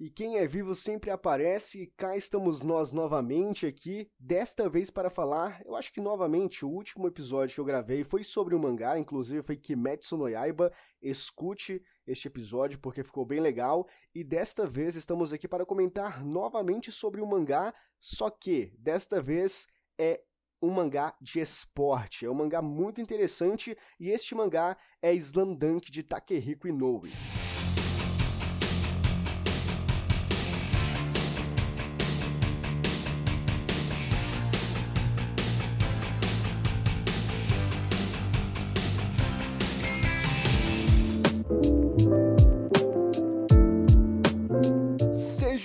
E 0.00 0.10
quem 0.10 0.38
é 0.38 0.46
vivo 0.46 0.74
sempre 0.74 1.08
aparece, 1.08 1.82
e 1.82 1.86
cá 1.86 2.16
estamos 2.16 2.62
nós 2.62 2.92
novamente 2.92 3.64
aqui, 3.64 4.10
desta 4.18 4.68
vez 4.68 4.90
para 4.90 5.08
falar, 5.08 5.62
eu 5.64 5.76
acho 5.76 5.92
que 5.92 6.00
novamente, 6.00 6.64
o 6.64 6.68
último 6.68 7.06
episódio 7.06 7.54
que 7.54 7.60
eu 7.60 7.64
gravei 7.64 8.02
foi 8.02 8.24
sobre 8.24 8.56
o 8.56 8.58
mangá, 8.58 8.98
inclusive 8.98 9.40
foi 9.40 9.56
Kimetsu 9.56 10.16
no 10.16 10.28
Yaiba, 10.28 10.72
escute 11.00 11.80
este 12.04 12.26
episódio 12.26 12.80
porque 12.80 13.04
ficou 13.04 13.24
bem 13.24 13.38
legal, 13.38 13.86
e 14.12 14.24
desta 14.24 14.66
vez 14.66 14.96
estamos 14.96 15.32
aqui 15.32 15.46
para 15.46 15.64
comentar 15.64 16.24
novamente 16.24 16.90
sobre 16.90 17.20
o 17.20 17.26
mangá, 17.26 17.72
só 18.00 18.28
que 18.28 18.74
desta 18.76 19.22
vez 19.22 19.68
é 19.96 20.20
um 20.60 20.70
mangá 20.70 21.14
de 21.20 21.38
esporte, 21.38 22.26
é 22.26 22.30
um 22.30 22.34
mangá 22.34 22.60
muito 22.60 23.00
interessante, 23.00 23.78
e 24.00 24.10
este 24.10 24.34
mangá 24.34 24.76
é 25.00 25.14
Slam 25.14 25.54
Dunk 25.54 25.88
de 25.92 26.02
Takehiko 26.02 26.66
Inoue. 26.66 27.12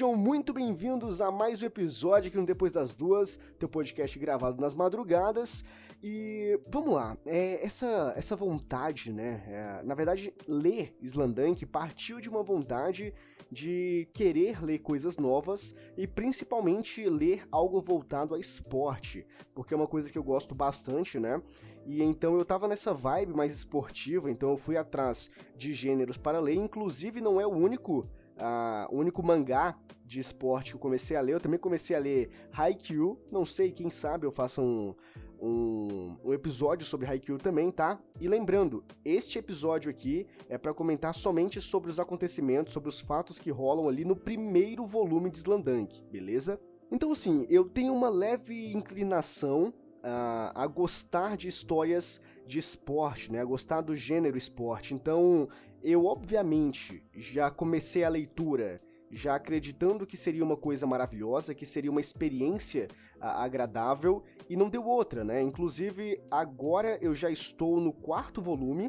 Sejam 0.10 0.24
muito 0.24 0.52
bem-vindos 0.52 1.22
a 1.22 1.32
mais 1.32 1.62
um 1.62 1.68
episódio 1.68 2.30
aqui 2.30 2.38
no 2.38 2.44
Depois 2.44 2.72
das 2.72 2.96
Duas, 2.96 3.40
teu 3.60 3.70
podcast 3.70 4.18
gravado 4.18 4.60
nas 4.60 4.74
madrugadas. 4.74 5.64
E 6.02 6.60
vamos 6.68 6.96
lá, 6.96 7.16
é, 7.28 7.64
essa, 7.64 8.16
essa 8.18 8.36
vontade, 8.36 9.12
né? 9.14 9.44
É, 9.46 9.84
na 9.84 9.94
verdade, 9.94 10.34
ler 10.48 10.98
Slandank 11.00 11.64
partiu 11.68 12.20
de 12.20 12.28
uma 12.28 12.42
vontade 12.42 13.14
de 13.52 14.08
querer 14.12 14.64
ler 14.64 14.80
coisas 14.80 15.16
novas 15.18 15.76
e 15.96 16.08
principalmente 16.08 17.08
ler 17.08 17.48
algo 17.52 17.80
voltado 17.80 18.34
a 18.34 18.40
esporte, 18.40 19.28
porque 19.54 19.76
é 19.76 19.78
uma 19.78 19.88
coisa 19.88 20.12
que 20.12 20.18
eu 20.18 20.24
gosto 20.24 20.56
bastante, 20.56 21.20
né? 21.20 21.40
E 21.86 22.02
então 22.02 22.36
eu 22.36 22.44
tava 22.44 22.68
nessa 22.68 22.96
vibe 22.96 23.34
mais 23.34 23.54
esportiva, 23.54 24.32
então 24.32 24.50
eu 24.50 24.58
fui 24.58 24.76
atrás 24.76 25.30
de 25.56 25.72
gêneros 25.72 26.18
para 26.18 26.40
ler, 26.40 26.56
inclusive 26.56 27.22
não 27.22 27.40
é 27.40 27.46
o 27.46 27.52
único 27.52 28.10
Uh, 28.40 28.96
o 28.96 29.00
único 29.00 29.22
mangá 29.22 29.78
de 30.06 30.20
esporte 30.20 30.72
que 30.72 30.76
eu 30.78 30.80
comecei 30.80 31.16
a 31.16 31.22
ler. 31.22 31.34
Eu 31.34 31.40
também 31.40 31.60
comecei 31.60 31.96
a 31.96 32.00
ler 32.00 32.32
Haikyuu. 32.52 33.20
Não 33.32 33.46
sei, 33.46 33.72
quem 33.72 33.92
sabe 33.92 34.26
eu 34.26 34.32
faço 34.32 34.62
um, 34.62 34.96
um, 35.40 36.16
um 36.24 36.34
episódio 36.34 36.86
sobre 36.86 37.06
Haikyuu 37.06 37.38
também, 37.38 37.72
tá? 37.72 38.00
E 38.20 38.28
lembrando, 38.28 38.84
este 39.06 39.38
episódio 39.38 39.90
aqui 39.90 40.26
é 40.50 40.58
para 40.58 40.74
comentar 40.74 41.14
somente 41.14 41.62
sobre 41.62 41.90
os 41.90 42.00
acontecimentos, 42.00 42.74
sobre 42.74 42.90
os 42.90 43.00
fatos 43.00 43.38
que 43.38 43.52
rolam 43.52 43.88
ali 43.88 44.04
no 44.04 44.16
primeiro 44.16 44.84
volume 44.84 45.30
de 45.30 45.38
Slandunk, 45.38 46.04
beleza? 46.12 46.60
Então, 46.92 47.12
assim, 47.12 47.46
eu 47.50 47.66
tenho 47.66 47.94
uma 47.94 48.10
leve 48.10 48.74
inclinação 48.74 49.72
a, 50.04 50.64
a 50.64 50.68
gostar 50.68 51.38
de 51.38 51.48
histórias 51.48 52.20
de 52.48 52.58
esporte, 52.58 53.32
né? 53.32 53.42
A 53.42 53.46
gostar 53.46 53.82
do 53.82 53.96
gênero 53.96 54.38
esporte. 54.38 54.96
Então, 54.96 55.48
eu 55.84 56.06
obviamente 56.06 57.04
já 57.14 57.50
comecei 57.50 58.04
a 58.04 58.10
leitura 58.10 58.82
já 59.12 59.36
acreditando 59.36 60.06
que 60.06 60.16
seria 60.16 60.44
uma 60.44 60.58
coisa 60.58 60.86
maravilhosa, 60.86 61.56
que 61.56 61.66
seria 61.66 61.90
uma 61.90 62.00
experiência 62.00 62.88
agradável, 63.20 64.24
e 64.50 64.56
não 64.56 64.70
deu 64.70 64.86
outra, 64.86 65.24
né? 65.24 65.42
Inclusive, 65.42 66.22
agora 66.30 66.98
eu 67.02 67.14
já 67.14 67.30
estou 67.30 67.82
no 67.82 67.92
quarto 67.92 68.42
volume, 68.42 68.88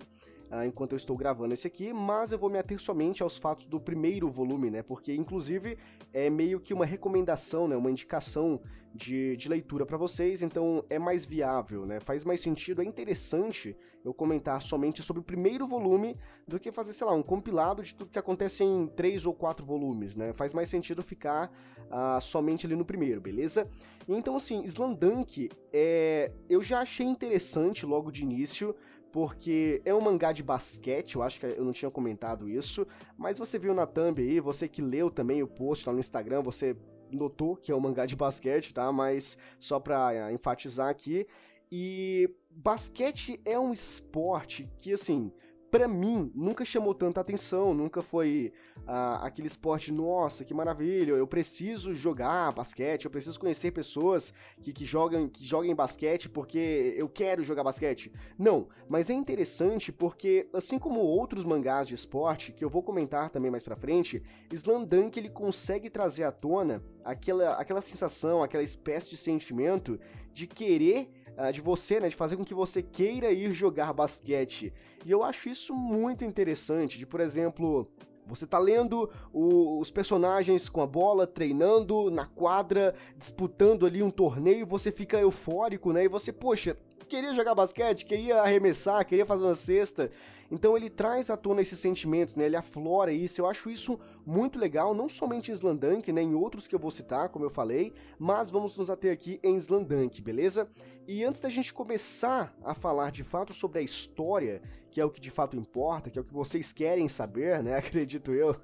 uh, 0.50 0.64
enquanto 0.64 0.92
eu 0.92 0.97
estou 0.97 1.16
gravando 1.16 1.55
esse 1.55 1.66
aqui, 1.66 1.92
mas 1.92 2.32
eu 2.32 2.38
vou 2.38 2.50
me 2.50 2.58
ater 2.58 2.78
somente 2.78 3.22
aos 3.22 3.38
fatos 3.38 3.66
do 3.66 3.80
primeiro 3.80 4.30
volume, 4.30 4.70
né? 4.70 4.82
Porque, 4.82 5.14
inclusive, 5.14 5.78
é 6.12 6.28
meio 6.30 6.60
que 6.60 6.75
uma 6.75 6.84
recomendação, 6.84 7.66
né? 7.66 7.77
Uma 7.77 7.91
indicação 7.91 8.60
de, 8.94 9.36
de 9.36 9.48
leitura 9.48 9.86
para 9.86 9.96
vocês, 9.96 10.42
então 10.42 10.84
é 10.91 10.98
mais 10.98 11.24
viável, 11.24 11.86
né? 11.86 12.00
Faz 12.00 12.24
mais 12.24 12.41
sentido, 12.41 12.83
é 12.83 12.84
interessante 12.84 13.76
eu 14.04 14.12
comentar 14.12 14.60
somente 14.60 15.03
sobre 15.03 15.20
o 15.20 15.25
primeiro 15.25 15.66
volume 15.66 16.16
do 16.47 16.59
que 16.59 16.72
fazer, 16.72 16.92
sei 16.92 17.06
lá, 17.06 17.12
um 17.12 17.22
compilado 17.22 17.82
de 17.82 17.94
tudo 17.94 18.10
que 18.10 18.19
acontece 18.19 18.64
em 18.64 18.87
três 18.88 19.26
ou 19.26 19.34
quatro 19.34 19.64
volumes, 19.64 20.16
né? 20.16 20.32
Faz 20.32 20.53
mais 20.53 20.69
sentido 20.69 21.03
ficar 21.03 21.50
uh, 21.87 22.20
somente 22.20 22.66
ali 22.66 22.75
no 22.75 22.84
primeiro, 22.84 23.20
beleza? 23.20 23.69
Então, 24.09 24.37
assim, 24.37 24.64
Slandunk, 24.64 25.50
é, 25.72 26.32
eu 26.48 26.62
já 26.62 26.81
achei 26.81 27.06
interessante 27.06 27.87
logo 27.87 28.10
de 28.10 28.22
início, 28.22 28.75
porque 29.12 29.82
é 29.84 29.94
um 29.94 30.00
mangá 30.00 30.32
de 30.32 30.43
basquete, 30.43 31.16
eu 31.16 31.22
acho 31.22 31.41
que 31.41 31.47
eu 31.47 31.64
não 31.64 31.72
tinha 31.72 31.91
comentado 31.91 32.48
isso, 32.48 32.87
mas 33.16 33.38
você 33.38 33.59
viu 33.59 33.75
na 33.75 33.87
thumb 33.87 34.20
aí, 34.20 34.41
você 34.41 34.69
que 34.69 34.81
leu 34.81 35.10
também 35.10 35.43
o 35.43 35.48
post 35.48 35.87
lá 35.87 35.93
no 35.93 36.00
Instagram, 36.00 36.43
você 36.43 36.76
notou 37.12 37.56
que 37.56 37.72
é 37.72 37.75
um 37.75 37.81
mangá 37.81 38.06
de 38.06 38.16
basquete, 38.16 38.75
tá? 38.75 38.91
Mas 38.93 39.38
só 39.59 39.78
pra 39.78 40.15
é, 40.15 40.32
enfatizar 40.32 40.88
aqui. 40.88 41.26
E 41.71 42.28
basquete 42.50 43.41
é 43.44 43.59
um 43.59 43.72
esporte 43.72 44.69
que, 44.78 44.93
assim, 44.93 45.32
para 45.70 45.86
mim, 45.86 46.31
nunca 46.34 46.64
chamou 46.64 46.94
tanta 46.94 47.20
atenção, 47.20 47.72
nunca 47.72 48.03
foi 48.03 48.53
ah, 48.86 49.25
aquele 49.25 49.47
esporte, 49.47 49.92
nossa, 49.92 50.44
que 50.44 50.53
maravilha, 50.53 51.12
eu 51.12 51.26
preciso 51.26 51.94
jogar 51.94 52.53
basquete, 52.53 53.04
eu 53.04 53.10
preciso 53.10 53.38
conhecer 53.38 53.70
pessoas 53.70 54.34
que, 54.60 54.72
que, 54.72 54.84
jogam, 54.84 55.28
que 55.28 55.44
joguem 55.44 55.75
basquete 55.75 56.28
porque 56.28 56.94
eu 56.97 57.08
quero 57.08 57.42
jogar 57.42 57.62
basquete. 57.62 58.12
Não, 58.38 58.69
mas 58.88 59.10
é 59.10 59.14
interessante 59.14 59.92
porque, 59.92 60.48
assim 60.53 60.78
como 60.78 61.00
outros 61.00 61.44
mangás 61.44 61.87
de 61.87 61.94
esporte, 61.94 62.52
que 62.52 62.64
eu 62.64 62.70
vou 62.70 62.82
comentar 62.82 63.31
também 63.31 63.50
mais 63.50 63.62
pra 63.62 63.76
frente, 63.76 64.22
Slandunk 64.52 65.19
ele 65.19 65.31
consegue 65.31 65.88
trazer 65.88 66.25
à 66.25 66.32
tona 66.32 66.82
aquela, 67.04 67.54
aquela 67.54 67.81
sensação, 67.81 68.42
aquela 68.42 68.62
espécie 68.62 69.10
de 69.10 69.16
sentimento 69.16 69.98
de 70.32 70.47
querer 70.47 71.10
uh, 71.38 71.52
de 71.52 71.60
você, 71.60 72.00
né, 72.00 72.08
de 72.08 72.16
fazer 72.16 72.37
com 72.37 72.44
que 72.44 72.54
você 72.54 72.82
queira 72.82 73.31
ir 73.31 73.52
jogar 73.52 73.92
basquete. 73.92 74.72
E 75.05 75.11
eu 75.11 75.22
acho 75.22 75.49
isso 75.49 75.75
muito 75.75 76.25
interessante, 76.25 76.99
de 76.99 77.06
por 77.06 77.21
exemplo, 77.21 77.91
você 78.27 78.47
tá 78.47 78.59
lendo 78.59 79.11
o, 79.33 79.81
os 79.81 79.91
personagens 79.91 80.69
com 80.69 80.81
a 80.81 80.87
bola, 80.87 81.27
treinando 81.27 82.11
na 82.11 82.27
quadra, 82.27 82.94
disputando 83.16 83.87
ali 83.87 84.03
um 84.03 84.11
torneio, 84.11 84.66
você 84.66 84.93
fica 84.93 85.19
eufórico, 85.19 85.93
né? 85.93 86.05
E 86.05 86.09
você, 86.09 86.33
poxa, 86.33 86.77
queria 87.09 87.34
jogar 87.34 87.56
basquete, 87.56 88.05
queria 88.05 88.41
arremessar, 88.41 89.05
queria 89.05 89.27
fazer 89.27 89.43
uma 89.43 89.55
cesta. 89.55 90.11
Então 90.49 90.77
ele 90.77 90.88
traz 90.88 91.28
à 91.28 91.37
tona 91.37 91.61
esses 91.61 91.78
sentimentos, 91.81 92.37
né? 92.37 92.47
Ele 92.47 92.56
aflora 92.56 93.12
isso. 93.12 93.41
Eu 93.41 93.47
acho 93.47 93.69
isso 93.69 93.99
muito 94.25 94.59
legal, 94.59 94.94
não 94.94 95.09
somente 95.09 95.50
em 95.50 95.55
Slandunk, 95.55 96.12
né? 96.12 96.22
Em 96.22 96.34
outros 96.34 96.69
que 96.69 96.75
eu 96.75 96.78
vou 96.78 96.91
citar, 96.91 97.28
como 97.31 97.44
eu 97.44 97.50
falei, 97.50 97.93
mas 98.17 98.49
vamos 98.49 98.78
nos 98.78 98.91
ater 98.91 99.12
aqui 99.12 99.41
em 99.43 99.56
Slandunk, 99.56 100.22
beleza? 100.22 100.71
E 101.09 101.25
antes 101.25 101.41
da 101.41 101.49
gente 101.49 101.75
começar 101.75 102.55
a 102.62 102.75
falar 102.75 103.11
de 103.11 103.25
fato 103.25 103.53
sobre 103.53 103.81
a 103.81 103.82
história 103.82 104.62
que 104.90 105.00
é 105.00 105.04
o 105.04 105.10
que 105.10 105.20
de 105.20 105.30
fato 105.30 105.56
importa, 105.56 106.10
que 106.10 106.18
é 106.18 106.22
o 106.22 106.24
que 106.24 106.32
vocês 106.32 106.72
querem 106.72 107.06
saber, 107.08 107.62
né? 107.62 107.76
Acredito 107.78 108.32
eu. 108.32 108.54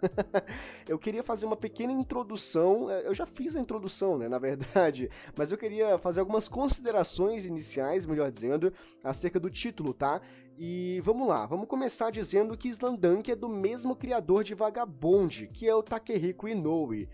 eu 0.89 0.99
queria 0.99 1.23
fazer 1.23 1.47
uma 1.47 1.57
pequena 1.57 1.93
introdução. 1.93 2.91
É, 2.91 3.07
eu 3.07 3.15
já 3.15 3.25
fiz 3.25 3.55
a 3.55 3.61
introdução, 3.61 4.19
né? 4.19 4.29
Na 4.29 4.39
verdade, 4.39 5.09
mas 5.37 5.53
eu 5.53 5.59
queria 5.59 5.99
fazer 5.99 6.21
algumas 6.21 6.49
considerações 6.49 7.47
iniciais, 7.47 8.07
melhor 8.07 8.31
dizendo, 8.31 8.73
acerca 9.05 9.39
do 9.39 9.49
título, 9.49 9.95
tá? 9.95 10.21
E 10.59 11.01
vamos 11.03 11.29
lá, 11.29 11.47
vamos 11.47 11.69
começar 11.69 12.11
dizendo 12.11 12.57
que 12.57 12.69
Slandunk 12.69 13.31
é 13.31 13.37
do 13.37 13.49
mesmo 13.49 13.95
criador 13.95 14.43
de 14.43 14.55
Vagabond, 14.55 15.49
que 15.49 15.69
é 15.69 15.75
o 15.75 15.83
Takehiko 15.83 16.49
Inoue. 16.49 17.09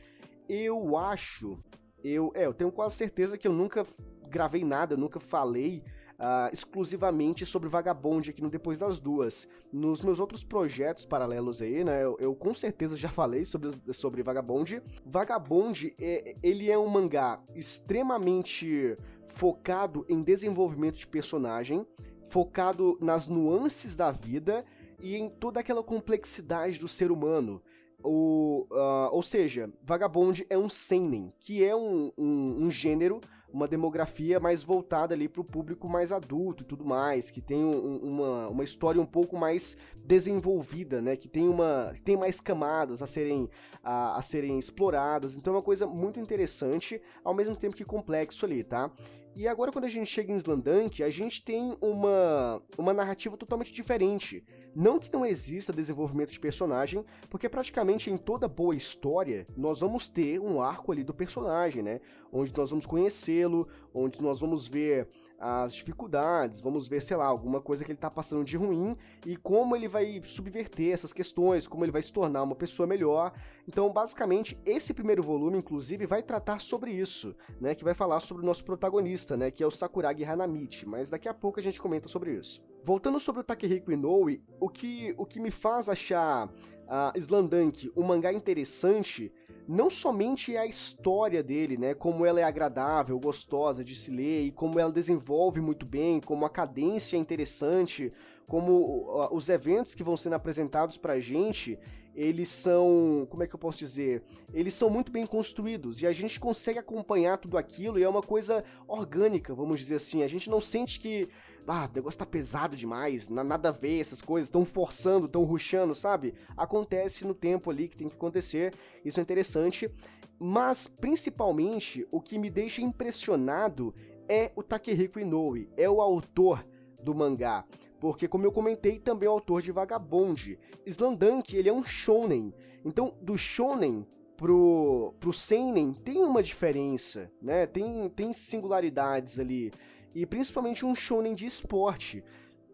Eu 0.49 0.97
acho, 0.97 1.59
eu, 2.03 2.31
é, 2.35 2.47
eu 2.47 2.55
tenho 2.55 2.71
quase 2.71 2.97
certeza 2.97 3.37
que 3.37 3.47
eu 3.47 3.53
nunca 3.53 3.85
gravei 4.29 4.65
nada, 4.65 4.97
nunca 4.97 5.21
falei 5.21 5.83
uh, 6.23 6.53
exclusivamente 6.53 7.45
sobre 7.45 7.69
Vagabond 7.69 8.31
aqui 8.31 8.41
no 8.41 8.49
Depois 8.49 8.79
das 8.79 9.01
Duas. 9.01 9.49
Nos 9.73 10.01
meus 10.03 10.21
outros 10.21 10.45
projetos 10.45 11.05
paralelos 11.05 11.61
aí, 11.61 11.83
né, 11.83 12.05
eu, 12.05 12.17
eu 12.21 12.35
com 12.35 12.55
certeza 12.55 12.97
já 12.97 13.09
falei 13.09 13.45
sobre, 13.45 13.71
sobre 13.93 14.23
Vagabond. 14.23 14.81
Vagabond, 15.05 15.93
é, 16.01 16.37
ele 16.43 16.71
é 16.71 16.79
um 16.79 16.87
mangá 16.87 17.43
extremamente 17.55 18.97
focado 19.27 20.07
em 20.09 20.23
desenvolvimento 20.23 20.99
de 20.99 21.07
personagem, 21.07 21.87
focado 22.31 22.97
nas 23.01 23.27
nuances 23.27 23.97
da 23.97 24.11
vida 24.11 24.65
e 25.01 25.17
em 25.17 25.29
toda 25.29 25.61
aquela 25.61 25.83
complexidade 25.83 26.79
do 26.79 26.87
ser 26.87 27.11
humano. 27.11 27.61
O, 28.05 28.67
uh, 28.71 29.09
ou 29.13 29.23
seja, 29.23 29.73
Vagabond 29.85 30.45
é 30.51 30.59
um 30.59 30.69
seinen, 30.69 31.33
que 31.39 31.65
é 31.65 31.75
um, 31.75 32.11
um, 32.19 32.65
um 32.65 32.71
gênero 32.71 33.21
uma 33.53 33.69
demografia 33.69 34.41
mais 34.41 34.63
voltada 34.63 35.15
ali 35.15 35.29
para 35.29 35.41
o 35.41 35.45
público 35.45 35.89
mais 35.89 36.11
adulto 36.11 36.63
e 36.63 36.67
tudo 36.67 36.85
mais, 36.85 37.31
que 37.31 37.41
tem 37.41 37.63
um, 37.63 37.97
uma, 37.97 38.49
uma 38.49 38.65
história 38.65 39.01
um 39.01 39.07
pouco 39.07 39.37
mais 39.37 39.77
desenvolvida, 40.05 41.01
né? 41.03 41.17
Que 41.17 41.29
tem 41.29 41.49
uma 41.49 41.93
que 41.95 42.03
tem 42.03 42.17
mais 42.17 42.41
camadas 42.41 43.03
a 43.03 43.07
serem 43.07 43.49
a, 43.83 44.17
a 44.17 44.23
serem 44.23 44.59
exploradas. 44.59 45.37
Então 45.37 45.53
é 45.53 45.57
uma 45.57 45.63
coisa 45.63 45.87
muito 45.87 46.19
interessante, 46.19 47.01
ao 47.23 47.35
mesmo 47.35 47.55
tempo 47.55 47.77
que 47.77 47.85
complexo 47.85 48.47
ali, 48.47 48.65
tá? 48.65 48.91
E 49.35 49.49
agora 49.49 49.73
quando 49.73 49.87
a 49.87 49.89
gente 49.89 50.07
chega 50.07 50.31
em 50.31 50.37
Slandank, 50.37 51.03
a 51.03 51.09
gente 51.09 51.43
tem 51.43 51.75
uma, 51.81 52.63
uma 52.77 52.93
narrativa 52.93 53.35
totalmente 53.35 53.73
diferente. 53.73 54.45
Não 54.75 54.99
que 54.99 55.13
não 55.13 55.25
exista 55.25 55.73
desenvolvimento 55.73 56.33
de 56.33 56.41
personagem, 56.41 57.05
porque 57.31 57.49
praticamente 57.49 58.11
em 58.11 58.19
toda 58.19 58.47
boa 58.47 58.75
história 58.75 59.47
nós 59.57 59.81
vamos 59.81 60.07
ter 60.09 60.39
um 60.39 60.61
arco 60.61 60.93
ali 60.93 61.03
do 61.03 61.15
personagem, 61.15 61.83
né? 61.83 62.01
Onde 62.31 62.55
nós 62.55 62.71
vamos 62.71 62.85
conhecê-lo, 62.85 63.67
onde 63.95 64.21
nós 64.21 64.39
vamos 64.39 64.69
ver 64.69 65.09
as 65.43 65.75
dificuldades, 65.75 66.61
vamos 66.61 66.87
ver, 66.87 67.03
sei 67.03 67.17
lá, 67.17 67.27
alguma 67.27 67.61
coisa 67.61 67.85
que 67.85 67.91
ele 67.91 67.99
tá 67.99 68.09
passando 68.09 68.45
de 68.45 68.57
ruim 68.57 68.97
e 69.27 69.37
como 69.37 69.75
ele 69.75 69.89
vai 69.89 70.21
subverter 70.23 70.93
essas 70.93 71.13
questões, 71.13 71.67
como 71.67 71.85
ele 71.85 71.91
vai 71.91 72.01
se 72.01 72.13
tornar 72.13 72.45
uma 72.45 72.55
pessoa 72.55 72.87
melhor. 72.87 73.33
Então, 73.67 73.93
basicamente, 73.93 74.57
esse 74.65 74.95
primeiro 74.95 75.21
volume, 75.21 75.59
inclusive, 75.59 76.07
vai 76.07 76.23
tratar 76.23 76.61
sobre 76.61 76.93
isso, 76.93 77.35
né? 77.61 77.75
Que 77.75 77.83
vai 77.83 77.93
falar 77.93 78.21
sobre 78.21 78.45
o 78.45 78.47
nosso 78.47 78.65
protagonista, 78.65 79.37
né? 79.37 79.51
Que 79.51 79.65
é 79.65 79.67
o 79.67 79.71
Sakuragi 79.71 80.25
Hanamichi, 80.25 80.87
mas 80.87 81.11
daqui 81.11 81.29
a 81.29 81.35
pouco 81.35 81.59
a 81.59 81.63
gente 81.63 81.83
comenta 81.83 82.09
sobre 82.09 82.35
isso. 82.35 82.63
Voltando 82.85 83.19
sobre 83.19 83.41
o 83.41 83.45
Takehiko 83.45 83.91
Inoue, 83.91 84.45
o 84.61 84.69
que, 84.69 85.13
o 85.19 85.27
que 85.27 85.41
me 85.41 85.51
faz 85.51 85.89
achar 85.89 86.47
uh, 86.47 87.17
Slandunk 87.17 87.93
um 87.97 88.03
mangá 88.05 88.33
interessante 88.33 89.33
não 89.69 89.89
somente 89.89 90.57
a 90.57 90.67
história 90.67 91.43
dele, 91.43 91.77
né, 91.77 91.95
como 91.95 92.27
ela 92.27 92.41
é 92.41 92.45
agradável, 92.45 93.19
gostosa 93.19 93.85
de 93.85 93.95
se 93.95 94.11
ler 94.11 94.47
e 94.47 94.53
como 94.53 94.79
ela 94.79 94.93
desenvolve 94.93 95.61
muito 95.61 95.87
bem, 95.87 96.21
como 96.21 96.45
a 96.45 96.51
cadência 96.51 97.17
é 97.17 97.21
interessante, 97.21 98.13
como 98.47 99.29
os 99.33 99.49
eventos 99.49 99.95
que 99.95 100.03
vão 100.03 100.17
sendo 100.17 100.35
apresentados 100.35 100.97
pra 100.97 101.21
gente, 101.21 101.79
eles 102.15 102.49
são, 102.49 103.27
como 103.31 103.43
é 103.43 103.47
que 103.47 103.55
eu 103.55 103.59
posso 103.59 103.79
dizer? 103.79 104.23
Eles 104.53 104.75
são 104.75 104.91
muito 104.91 105.11
bem 105.11 105.25
construídos 105.25 106.03
e 106.03 106.07
a 106.07 106.13
gente 106.13 106.39
consegue 106.39 106.79
acompanhar 106.79 107.39
tudo 107.39 107.57
aquilo 107.57 107.99
e 107.99 108.03
é 108.03 108.09
uma 108.09 108.23
coisa 108.23 108.63
orgânica, 108.87 109.55
vamos 109.55 109.81
dizer 109.81 109.95
assim. 109.95 110.23
A 110.23 110.29
gente 110.29 110.51
não 110.51 110.61
sente 110.61 111.01
que, 111.01 111.31
ah, 111.67 111.89
o 111.91 111.95
negócio 111.95 112.19
tá 112.19 112.27
pesado 112.27 112.77
demais, 112.77 113.29
nada 113.29 113.69
a 113.69 113.73
ver 113.73 114.01
essas 114.01 114.23
coisas, 114.23 114.49
estão 114.49 114.65
forçando, 114.65 115.27
estão 115.27 115.45
ruxando, 115.45 115.95
sabe? 115.95 116.35
Acontece 116.57 117.27
no 117.27 117.35
tempo 117.35 117.71
ali 117.71 117.89
que 117.89 117.97
tem 117.97 118.09
que 118.09 118.17
acontecer, 118.17 118.75
isso 119.05 119.21
é 119.21 119.23
interessante. 119.23 119.91
Mas, 120.39 120.89
principalmente, 120.89 122.07
o 122.11 122.21
que 122.21 122.39
me 122.39 122.51
deixa 122.51 122.83
impressionado 122.83 123.95
é 124.29 124.51
o 124.57 124.63
Takehiko 124.63 125.21
Inoue, 125.21 125.71
é 125.77 125.89
o 125.89 126.01
autor 126.01 126.67
do 127.01 127.15
mangá 127.15 127.65
porque 128.03 128.27
como 128.27 128.45
eu 128.45 128.51
comentei, 128.51 128.99
também 128.99 129.29
é 129.29 129.31
o 129.31 129.35
autor 129.35 129.63
de 129.63 129.71
Vagabond. 129.71 130.59
Slandunk, 130.85 131.57
ele 131.57 131.69
é 131.69 131.73
um 131.73 131.85
shonen. 131.85 132.53
Então, 132.85 133.15
do 133.23 133.39
shonen 133.39 134.05
pro, 134.37 135.15
pro 135.21 135.33
seinen 135.33 135.93
tem 135.93 136.25
uma 136.25 136.43
diferença, 136.43 137.31
né? 137.41 137.65
Tem, 137.65 138.09
tem 138.09 138.35
singularidades 138.35 139.39
ali. 139.39 139.73
E 140.15 140.27
principalmente 140.27 140.85
um 140.85 140.95
shonen 140.95 141.35
de 141.35 141.47
esporte. 141.47 142.25